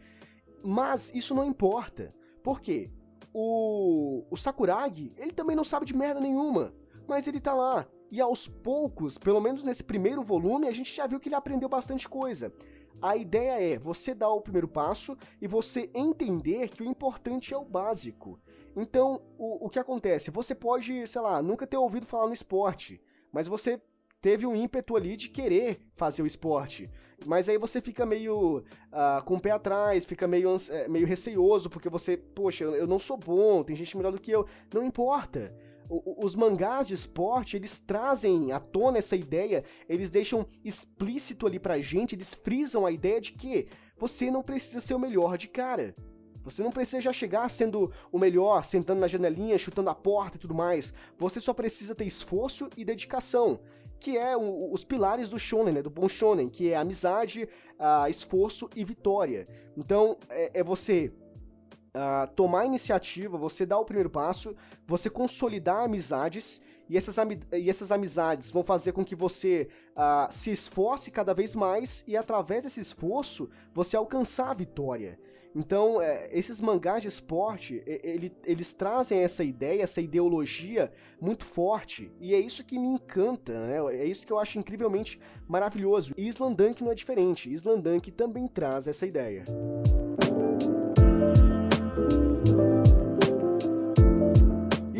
Mas 0.63 1.11
isso 1.13 1.33
não 1.33 1.43
importa. 1.43 2.13
Por 2.43 2.61
quê? 2.61 2.91
O, 3.33 4.25
o 4.29 4.37
Sakuragi, 4.37 5.13
ele 5.17 5.31
também 5.31 5.55
não 5.55 5.63
sabe 5.63 5.85
de 5.85 5.95
merda 5.95 6.19
nenhuma, 6.19 6.73
mas 7.07 7.27
ele 7.27 7.39
tá 7.39 7.53
lá. 7.53 7.87
E 8.11 8.19
aos 8.19 8.47
poucos, 8.47 9.17
pelo 9.17 9.39
menos 9.39 9.63
nesse 9.63 9.83
primeiro 9.83 10.23
volume, 10.23 10.67
a 10.67 10.71
gente 10.71 10.93
já 10.93 11.07
viu 11.07 11.19
que 11.19 11.29
ele 11.29 11.35
aprendeu 11.35 11.69
bastante 11.69 12.09
coisa. 12.09 12.53
A 13.01 13.15
ideia 13.15 13.73
é 13.73 13.79
você 13.79 14.13
dar 14.13 14.29
o 14.29 14.41
primeiro 14.41 14.67
passo 14.67 15.17
e 15.41 15.47
você 15.47 15.89
entender 15.93 16.69
que 16.69 16.83
o 16.83 16.85
importante 16.85 17.53
é 17.53 17.57
o 17.57 17.65
básico. 17.65 18.39
Então, 18.75 19.21
o, 19.37 19.65
o 19.65 19.69
que 19.69 19.79
acontece? 19.79 20.29
Você 20.29 20.53
pode, 20.53 21.07
sei 21.07 21.21
lá, 21.21 21.41
nunca 21.41 21.65
ter 21.65 21.77
ouvido 21.77 22.05
falar 22.05 22.27
no 22.27 22.33
esporte, 22.33 23.01
mas 23.31 23.47
você 23.47 23.81
teve 24.21 24.45
um 24.45 24.55
ímpeto 24.55 24.95
ali 24.95 25.15
de 25.15 25.29
querer 25.29 25.81
fazer 25.95 26.21
o 26.21 26.27
esporte. 26.27 26.89
Mas 27.25 27.49
aí 27.49 27.57
você 27.57 27.81
fica 27.81 28.05
meio 28.05 28.59
uh, 28.59 29.23
com 29.25 29.35
o 29.35 29.39
pé 29.39 29.51
atrás, 29.51 30.05
fica 30.05 30.27
meio, 30.27 30.55
é, 30.69 30.87
meio 30.87 31.05
receioso, 31.05 31.69
porque 31.69 31.89
você, 31.89 32.17
poxa, 32.17 32.63
eu 32.63 32.87
não 32.87 32.99
sou 32.99 33.17
bom, 33.17 33.63
tem 33.63 33.75
gente 33.75 33.95
melhor 33.95 34.11
do 34.11 34.21
que 34.21 34.31
eu. 34.31 34.45
Não 34.73 34.83
importa 34.83 35.53
os 36.17 36.35
mangás 36.35 36.87
de 36.87 36.93
esporte, 36.93 37.57
eles 37.57 37.79
trazem 37.79 38.53
à 38.53 38.61
tona 38.61 38.99
essa 38.99 39.15
ideia, 39.15 39.63
eles 39.89 40.09
deixam 40.09 40.47
explícito 40.63 41.45
ali 41.45 41.59
pra 41.59 41.81
gente, 41.81 42.15
eles 42.15 42.33
frisam 42.33 42.85
a 42.85 42.91
ideia 42.91 43.19
de 43.19 43.33
que 43.33 43.67
você 43.97 44.31
não 44.31 44.41
precisa 44.41 44.79
ser 44.79 44.93
o 44.93 44.99
melhor 44.99 45.37
de 45.37 45.49
cara. 45.49 45.93
Você 46.43 46.63
não 46.63 46.71
precisa 46.71 47.01
já 47.01 47.13
chegar 47.13 47.49
sendo 47.49 47.91
o 48.11 48.17
melhor, 48.17 48.63
sentando 48.63 49.01
na 49.01 49.07
janelinha, 49.07 49.57
chutando 49.57 49.89
a 49.89 49.95
porta 49.95 50.37
e 50.37 50.39
tudo 50.39 50.55
mais. 50.55 50.93
Você 51.17 51.39
só 51.39 51.53
precisa 51.53 51.93
ter 51.93 52.05
esforço 52.05 52.69
e 52.75 52.83
dedicação, 52.83 53.59
que 54.01 54.17
é 54.17 54.35
o, 54.35 54.73
os 54.73 54.83
pilares 54.83 55.29
do 55.29 55.37
shonen, 55.37 55.75
né, 55.75 55.81
do 55.83 55.89
bom 55.91 56.09
shonen, 56.09 56.49
que 56.49 56.71
é 56.71 56.75
amizade, 56.75 57.47
uh, 57.79 58.09
esforço 58.09 58.67
e 58.75 58.83
vitória. 58.83 59.47
Então, 59.77 60.17
é, 60.27 60.59
é 60.59 60.63
você 60.63 61.13
uh, 61.95 62.27
tomar 62.35 62.65
iniciativa, 62.65 63.37
você 63.37 63.63
dar 63.63 63.77
o 63.77 63.85
primeiro 63.85 64.09
passo, 64.09 64.55
você 64.87 65.07
consolidar 65.07 65.83
amizades 65.85 66.61
e 66.89 66.97
essas, 66.97 67.15
e 67.53 67.69
essas 67.69 67.91
amizades 67.91 68.49
vão 68.49 68.63
fazer 68.63 68.91
com 68.91 69.05
que 69.05 69.15
você 69.15 69.69
uh, 69.91 70.33
se 70.33 70.51
esforce 70.51 71.11
cada 71.11 71.33
vez 71.33 71.55
mais 71.55 72.03
e 72.07 72.17
através 72.17 72.63
desse 72.63 72.79
esforço 72.79 73.51
você 73.71 73.95
alcançar 73.95 74.49
a 74.49 74.55
vitória. 74.55 75.19
Então, 75.53 76.01
é, 76.01 76.29
esses 76.31 76.61
mangás 76.61 77.01
de 77.01 77.09
esporte, 77.09 77.83
ele, 77.85 78.31
eles 78.45 78.71
trazem 78.71 79.19
essa 79.19 79.43
ideia, 79.43 79.83
essa 79.83 79.99
ideologia 79.99 80.91
muito 81.19 81.43
forte, 81.43 82.09
e 82.21 82.33
é 82.33 82.39
isso 82.39 82.63
que 82.63 82.79
me 82.79 82.87
encanta, 82.87 83.53
né? 83.53 83.95
é 83.95 84.05
isso 84.05 84.25
que 84.25 84.31
eu 84.31 84.39
acho 84.39 84.57
incrivelmente 84.57 85.19
maravilhoso. 85.47 86.13
E 86.17 86.27
Islandunk 86.27 86.83
não 86.83 86.91
é 86.91 86.95
diferente, 86.95 87.51
Islandunk 87.51 88.11
também 88.11 88.47
traz 88.47 88.87
essa 88.87 89.05
ideia. 89.05 89.43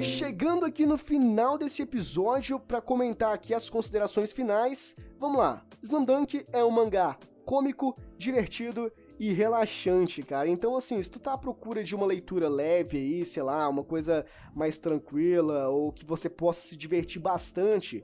Chegando 0.03 0.65
aqui 0.65 0.85
no 0.85 0.97
final 0.97 1.57
desse 1.57 1.83
episódio 1.83 2.59
para 2.59 2.81
comentar 2.81 3.33
aqui 3.33 3.53
as 3.53 3.69
considerações 3.69 4.31
finais, 4.31 4.95
vamos 5.19 5.37
lá. 5.37 5.63
Slam 5.83 6.03
Dunk 6.03 6.45
é 6.51 6.63
um 6.63 6.71
mangá 6.71 7.17
cômico, 7.45 7.97
divertido 8.17 8.91
e 9.23 9.34
relaxante, 9.34 10.23
cara. 10.23 10.49
Então, 10.49 10.75
assim, 10.75 10.99
se 10.99 11.12
tu 11.12 11.19
tá 11.19 11.34
à 11.34 11.38
procura 11.38 11.84
de 11.84 11.95
uma 11.95 12.07
leitura 12.07 12.49
leve 12.49 12.97
aí, 12.97 13.23
sei 13.23 13.43
lá, 13.43 13.69
uma 13.69 13.84
coisa 13.84 14.25
mais 14.55 14.79
tranquila 14.79 15.69
ou 15.69 15.91
que 15.91 16.03
você 16.03 16.27
possa 16.27 16.62
se 16.62 16.75
divertir 16.75 17.21
bastante, 17.21 18.03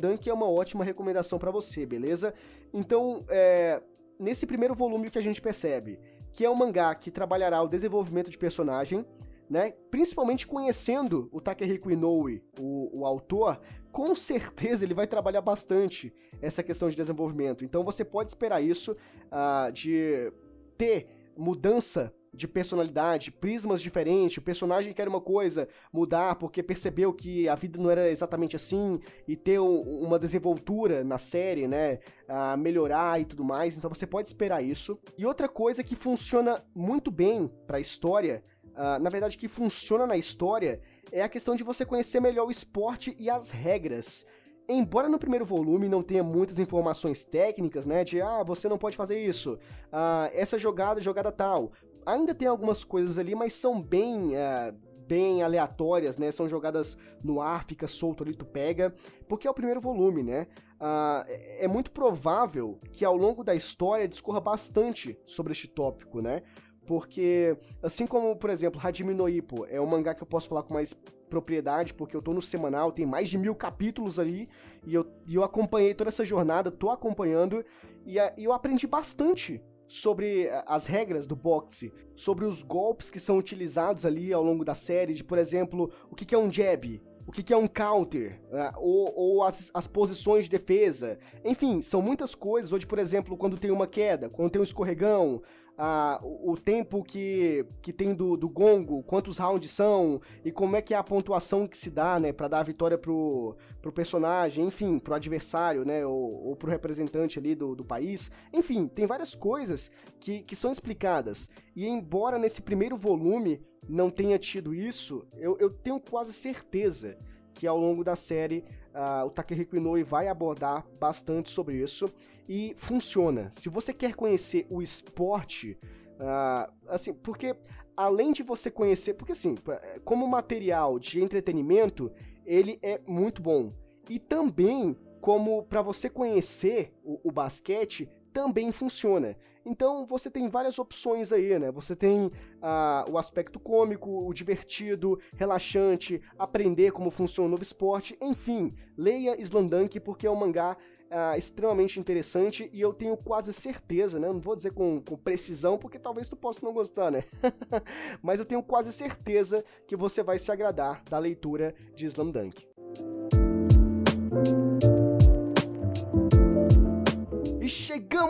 Dunk 0.00 0.30
é 0.30 0.32
uma 0.32 0.48
ótima 0.48 0.82
recomendação 0.82 1.38
para 1.38 1.50
você, 1.50 1.84
beleza? 1.84 2.32
Então, 2.72 3.22
é, 3.28 3.82
nesse 4.18 4.46
primeiro 4.46 4.74
volume 4.74 5.10
que 5.10 5.18
a 5.18 5.22
gente 5.22 5.42
percebe 5.42 6.00
que 6.32 6.42
é 6.42 6.50
um 6.50 6.54
mangá 6.54 6.94
que 6.94 7.10
trabalhará 7.10 7.62
o 7.62 7.68
desenvolvimento 7.68 8.30
de 8.30 8.38
personagem, 8.38 9.06
né? 9.50 9.72
Principalmente 9.90 10.46
conhecendo 10.46 11.28
o 11.32 11.40
Takehiko 11.40 11.90
Inoue, 11.90 12.42
o, 12.58 13.00
o 13.00 13.04
autor, 13.04 13.60
com 13.92 14.16
certeza 14.16 14.86
ele 14.86 14.94
vai 14.94 15.06
trabalhar 15.06 15.42
bastante 15.42 16.14
essa 16.40 16.62
questão 16.62 16.88
de 16.88 16.96
desenvolvimento. 16.96 17.62
Então 17.62 17.82
você 17.82 18.04
pode 18.06 18.30
esperar 18.30 18.62
isso 18.62 18.92
uh, 18.92 19.70
de 19.70 20.32
ter 20.76 21.06
mudança 21.36 22.12
de 22.32 22.46
personalidade, 22.46 23.30
prismas 23.30 23.80
diferentes, 23.80 24.36
o 24.36 24.42
personagem 24.42 24.92
quer 24.92 25.08
uma 25.08 25.22
coisa, 25.22 25.66
mudar 25.90 26.34
porque 26.34 26.62
percebeu 26.62 27.12
que 27.12 27.48
a 27.48 27.54
vida 27.54 27.78
não 27.78 27.90
era 27.90 28.10
exatamente 28.10 28.54
assim, 28.54 29.00
e 29.26 29.34
ter 29.34 29.58
um, 29.58 29.80
uma 30.04 30.18
desenvoltura 30.18 31.02
na 31.02 31.16
série, 31.16 31.66
né, 31.66 31.98
a 32.28 32.54
melhorar 32.56 33.18
e 33.18 33.24
tudo 33.24 33.42
mais, 33.42 33.78
então 33.78 33.88
você 33.88 34.06
pode 34.06 34.28
esperar 34.28 34.62
isso. 34.62 34.98
E 35.16 35.24
outra 35.24 35.48
coisa 35.48 35.82
que 35.82 35.96
funciona 35.96 36.62
muito 36.74 37.10
bem 37.10 37.50
para 37.66 37.78
a 37.78 37.80
história 37.80 38.44
uh, 38.76 39.00
na 39.00 39.10
verdade, 39.10 39.38
que 39.38 39.48
funciona 39.48 40.06
na 40.06 40.16
história 40.16 40.80
é 41.10 41.22
a 41.22 41.28
questão 41.28 41.56
de 41.56 41.64
você 41.64 41.84
conhecer 41.84 42.20
melhor 42.20 42.46
o 42.46 42.50
esporte 42.50 43.16
e 43.18 43.30
as 43.30 43.50
regras. 43.50 44.26
Embora 44.68 45.08
no 45.08 45.18
primeiro 45.18 45.44
volume 45.44 45.88
não 45.88 46.02
tenha 46.02 46.24
muitas 46.24 46.58
informações 46.58 47.24
técnicas, 47.24 47.86
né, 47.86 48.02
de 48.02 48.20
ah, 48.20 48.42
você 48.42 48.68
não 48.68 48.76
pode 48.76 48.96
fazer 48.96 49.18
isso, 49.18 49.58
ah, 49.92 50.28
essa 50.32 50.58
jogada, 50.58 51.00
jogada 51.00 51.30
tal, 51.30 51.70
ainda 52.04 52.34
tem 52.34 52.48
algumas 52.48 52.82
coisas 52.82 53.16
ali, 53.16 53.34
mas 53.34 53.52
são 53.52 53.80
bem, 53.80 54.36
ah, 54.36 54.74
bem 55.06 55.42
aleatórias, 55.42 56.18
né, 56.18 56.32
são 56.32 56.48
jogadas 56.48 56.98
no 57.22 57.40
ar, 57.40 57.64
fica 57.64 57.86
solto 57.86 58.24
ali, 58.24 58.34
tu 58.34 58.44
pega, 58.44 58.92
porque 59.28 59.46
é 59.46 59.50
o 59.50 59.54
primeiro 59.54 59.80
volume, 59.80 60.24
né, 60.24 60.48
ah, 60.80 61.24
é 61.28 61.68
muito 61.68 61.92
provável 61.92 62.80
que 62.90 63.04
ao 63.04 63.16
longo 63.16 63.44
da 63.44 63.54
história 63.54 64.08
discorra 64.08 64.40
bastante 64.40 65.16
sobre 65.24 65.52
este 65.52 65.68
tópico, 65.68 66.20
né, 66.20 66.42
porque, 66.86 67.56
assim 67.82 68.06
como, 68.06 68.34
por 68.36 68.50
exemplo, 68.50 68.80
Hajime 68.82 69.12
no 69.12 69.28
Ippo 69.28 69.64
é 69.66 69.80
um 69.80 69.86
mangá 69.86 70.14
que 70.14 70.22
eu 70.22 70.26
posso 70.26 70.48
falar 70.48 70.62
com 70.62 70.74
mais 70.74 70.94
propriedade, 71.28 71.94
porque 71.94 72.16
eu 72.16 72.22
tô 72.22 72.32
no 72.32 72.42
semanal, 72.42 72.92
tem 72.92 73.06
mais 73.06 73.28
de 73.28 73.38
mil 73.38 73.54
capítulos 73.54 74.18
ali, 74.18 74.48
e 74.84 74.94
eu, 74.94 75.06
e 75.26 75.34
eu 75.34 75.42
acompanhei 75.42 75.94
toda 75.94 76.08
essa 76.08 76.24
jornada, 76.24 76.70
tô 76.70 76.90
acompanhando, 76.90 77.64
e, 78.04 78.16
e 78.36 78.44
eu 78.44 78.52
aprendi 78.52 78.86
bastante 78.86 79.62
sobre 79.88 80.48
as 80.66 80.86
regras 80.86 81.26
do 81.26 81.36
boxe, 81.36 81.92
sobre 82.14 82.44
os 82.44 82.62
golpes 82.62 83.10
que 83.10 83.20
são 83.20 83.38
utilizados 83.38 84.04
ali 84.04 84.32
ao 84.32 84.42
longo 84.42 84.64
da 84.64 84.74
série, 84.74 85.14
de, 85.14 85.22
por 85.22 85.38
exemplo, 85.38 85.92
o 86.10 86.14
que, 86.14 86.24
que 86.24 86.34
é 86.34 86.38
um 86.38 86.50
jab, 86.50 87.00
o 87.26 87.32
que, 87.32 87.42
que 87.42 87.52
é 87.52 87.56
um 87.56 87.66
counter, 87.66 88.40
né? 88.52 88.72
ou, 88.76 89.12
ou 89.14 89.42
as, 89.42 89.70
as, 89.74 89.86
posições 89.86 90.44
de 90.44 90.50
defesa. 90.50 91.18
Enfim, 91.44 91.82
são 91.82 92.00
muitas 92.00 92.34
coisas. 92.34 92.72
Hoje, 92.72 92.86
por 92.86 92.98
exemplo, 92.98 93.36
quando 93.36 93.58
tem 93.58 93.70
uma 93.70 93.86
queda, 93.86 94.28
quando 94.28 94.50
tem 94.50 94.60
um 94.60 94.64
escorregão, 94.64 95.42
a, 95.78 96.20
o 96.22 96.56
tempo 96.56 97.02
que, 97.02 97.66
que 97.82 97.92
tem 97.92 98.14
do, 98.14 98.36
do 98.36 98.48
gongo, 98.48 99.02
quantos 99.02 99.38
rounds 99.38 99.70
são 99.70 100.20
e 100.44 100.50
como 100.50 100.76
é 100.76 100.80
que 100.80 100.94
é 100.94 100.96
a 100.96 101.04
pontuação 101.04 101.66
que 101.66 101.76
se 101.76 101.90
dá, 101.90 102.18
né, 102.18 102.32
para 102.32 102.48
dar 102.48 102.60
a 102.60 102.62
vitória 102.62 102.96
pro, 102.96 103.56
pro 103.82 103.92
personagem, 103.92 104.64
enfim, 104.64 104.98
pro 104.98 105.14
adversário, 105.14 105.84
né, 105.84 106.06
ou, 106.06 106.48
ou 106.48 106.56
pro 106.56 106.70
representante 106.70 107.38
ali 107.38 107.54
do, 107.54 107.74
do 107.74 107.84
país. 107.84 108.30
Enfim, 108.52 108.86
tem 108.86 109.06
várias 109.06 109.34
coisas 109.34 109.90
que, 110.18 110.42
que 110.42 110.56
são 110.56 110.72
explicadas. 110.72 111.50
E 111.74 111.86
embora 111.86 112.38
nesse 112.38 112.62
primeiro 112.62 112.96
volume 112.96 113.60
não 113.88 114.10
tenha 114.10 114.38
tido 114.38 114.74
isso, 114.74 115.26
eu, 115.36 115.56
eu 115.58 115.70
tenho 115.70 116.00
quase 116.00 116.32
certeza 116.32 117.16
que 117.54 117.66
ao 117.66 117.78
longo 117.78 118.04
da 118.04 118.14
série 118.14 118.64
uh, 118.94 119.26
o 119.26 119.30
Takehiko 119.30 119.76
Inoue 119.76 120.02
vai 120.02 120.28
abordar 120.28 120.86
bastante 121.00 121.48
sobre 121.48 121.82
isso 121.82 122.12
e 122.48 122.74
funciona. 122.76 123.48
Se 123.52 123.68
você 123.68 123.92
quer 123.92 124.14
conhecer 124.14 124.66
o 124.68 124.82
esporte, 124.82 125.78
uh, 126.20 126.72
assim, 126.88 127.14
porque 127.14 127.56
além 127.96 128.32
de 128.32 128.42
você 128.42 128.70
conhecer, 128.70 129.14
porque 129.14 129.32
assim, 129.32 129.56
como 130.04 130.28
material 130.28 130.98
de 130.98 131.22
entretenimento, 131.22 132.12
ele 132.44 132.78
é 132.82 133.00
muito 133.06 133.40
bom. 133.40 133.72
E 134.08 134.18
também 134.18 134.96
como 135.20 135.64
para 135.64 135.82
você 135.82 136.08
conhecer 136.08 136.94
o, 137.02 137.18
o 137.24 137.32
basquete, 137.32 138.08
também 138.32 138.70
funciona. 138.70 139.36
Então 139.66 140.06
você 140.06 140.30
tem 140.30 140.48
várias 140.48 140.78
opções 140.78 141.32
aí, 141.32 141.58
né? 141.58 141.72
Você 141.72 141.96
tem 141.96 142.26
uh, 142.26 143.10
o 143.10 143.18
aspecto 143.18 143.58
cômico, 143.58 144.24
o 144.24 144.32
divertido, 144.32 145.18
relaxante, 145.34 146.22
aprender 146.38 146.92
como 146.92 147.10
funciona 147.10 147.48
o 147.48 147.50
novo 147.50 147.64
esporte, 147.64 148.16
enfim, 148.22 148.72
leia 148.96 149.38
Slandunk 149.40 149.98
porque 149.98 150.26
é 150.26 150.30
um 150.30 150.36
mangá 150.36 150.76
uh, 151.06 151.36
extremamente 151.36 151.98
interessante 151.98 152.70
e 152.72 152.80
eu 152.80 152.92
tenho 152.92 153.16
quase 153.16 153.52
certeza, 153.52 154.20
né? 154.20 154.28
Não 154.28 154.40
vou 154.40 154.54
dizer 154.54 154.72
com, 154.72 155.00
com 155.00 155.16
precisão 155.16 155.76
porque 155.76 155.98
talvez 155.98 156.28
tu 156.28 156.36
possa 156.36 156.60
não 156.62 156.72
gostar, 156.72 157.10
né? 157.10 157.24
Mas 158.22 158.38
eu 158.38 158.46
tenho 158.46 158.62
quase 158.62 158.92
certeza 158.92 159.64
que 159.86 159.96
você 159.96 160.22
vai 160.22 160.38
se 160.38 160.52
agradar 160.52 161.02
da 161.10 161.18
leitura 161.18 161.74
de 161.94 162.06
Slamdunk. 162.06 162.66
E 162.75 162.75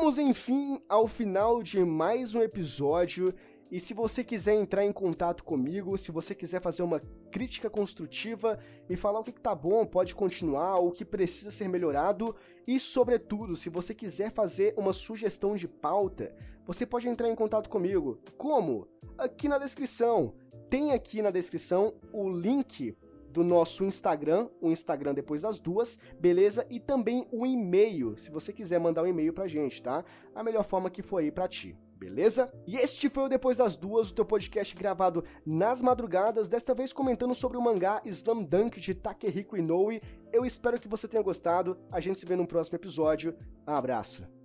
chegamos 0.07 0.19
enfim 0.19 0.81
ao 0.89 1.09
final 1.09 1.61
de 1.65 1.85
mais 1.85 2.33
um 2.33 2.41
episódio. 2.41 3.35
E 3.73 3.81
se 3.81 3.93
você 3.93 4.23
quiser 4.23 4.55
entrar 4.55 4.85
em 4.85 4.93
contato 4.93 5.43
comigo, 5.43 5.99
se 5.99 6.13
você 6.13 6.33
quiser 6.33 6.61
fazer 6.61 6.85
uma 6.85 7.01
crítica 7.33 7.69
construtiva, 7.69 8.57
me 8.89 8.95
falar 8.95 9.19
o 9.19 9.25
que, 9.25 9.33
tá 9.33 9.53
bom, 9.53 9.85
pode 9.85 10.15
continuar, 10.15 10.79
o 10.79 10.93
que 10.93 11.05
precisa 11.05 11.51
ser 11.51 11.69
melhorado, 11.69 12.37
e 12.69 12.79
sobretudo, 12.79 13.57
se 13.57 13.69
você 13.69 13.93
quiser 13.93 14.31
fazer 14.31 14.75
uma 14.77 14.93
sugestão 14.93 15.57
de 15.57 15.67
pauta, 15.67 16.33
você 16.65 16.87
pode 16.87 17.09
entrar 17.09 17.29
em 17.29 17.35
contato 17.35 17.69
comigo. 17.69 18.21
Como? 18.39 18.87
Aqui 19.19 19.49
na 19.49 19.59
descrição. 19.59 20.35
Tem 20.71 20.93
aqui 20.93 21.21
na 21.21 21.33
descrição 21.33 21.95
o 22.13 22.29
link 22.29 22.97
do 23.37 23.45
nosso 23.45 23.85
Instagram, 23.85 24.49
o 24.63 24.71
Instagram 24.71 25.13
depois 25.13 25.43
das 25.43 25.59
duas, 25.59 25.99
beleza? 26.19 26.67
E 26.71 26.81
também 26.81 27.29
o 27.31 27.45
e-mail, 27.45 28.19
se 28.19 28.31
você 28.31 28.51
quiser 28.51 28.81
mandar 28.81 29.03
um 29.03 29.07
e-mail 29.07 29.31
pra 29.31 29.47
gente, 29.47 29.83
tá? 29.83 30.03
A 30.35 30.43
melhor 30.43 30.65
forma 30.65 30.89
que 30.89 31.03
for 31.03 31.19
aí 31.19 31.31
pra 31.31 31.47
ti. 31.47 31.77
Beleza? 31.99 32.53
E 32.67 32.77
este 32.77 33.09
foi 33.09 33.25
o 33.25 33.29
Depois 33.29 33.57
das 33.59 33.75
Duas, 33.75 34.11
o 34.11 34.15
teu 34.15 34.25
podcast 34.25 34.75
gravado 34.75 35.25
nas 35.47 35.81
madrugadas, 35.81 36.49
desta 36.49 36.75
vez 36.75 36.93
comentando 36.93 37.35
sobre 37.35 37.57
o 37.57 37.63
mangá 37.63 38.03
Slam 38.05 38.43
Dunk 38.43 38.81
de 38.81 38.95
Takehiko 38.95 39.57
Inoue. 39.57 40.03
Eu 40.33 40.45
espero 40.45 40.79
que 40.79 40.89
você 40.89 41.09
tenha 41.09 41.23
gostado. 41.23 41.79
A 41.91 42.01
gente 42.01 42.19
se 42.19 42.27
vê 42.27 42.37
no 42.37 42.47
próximo 42.47 42.77
episódio. 42.77 43.35
Um 43.67 43.73
abraço. 43.73 44.36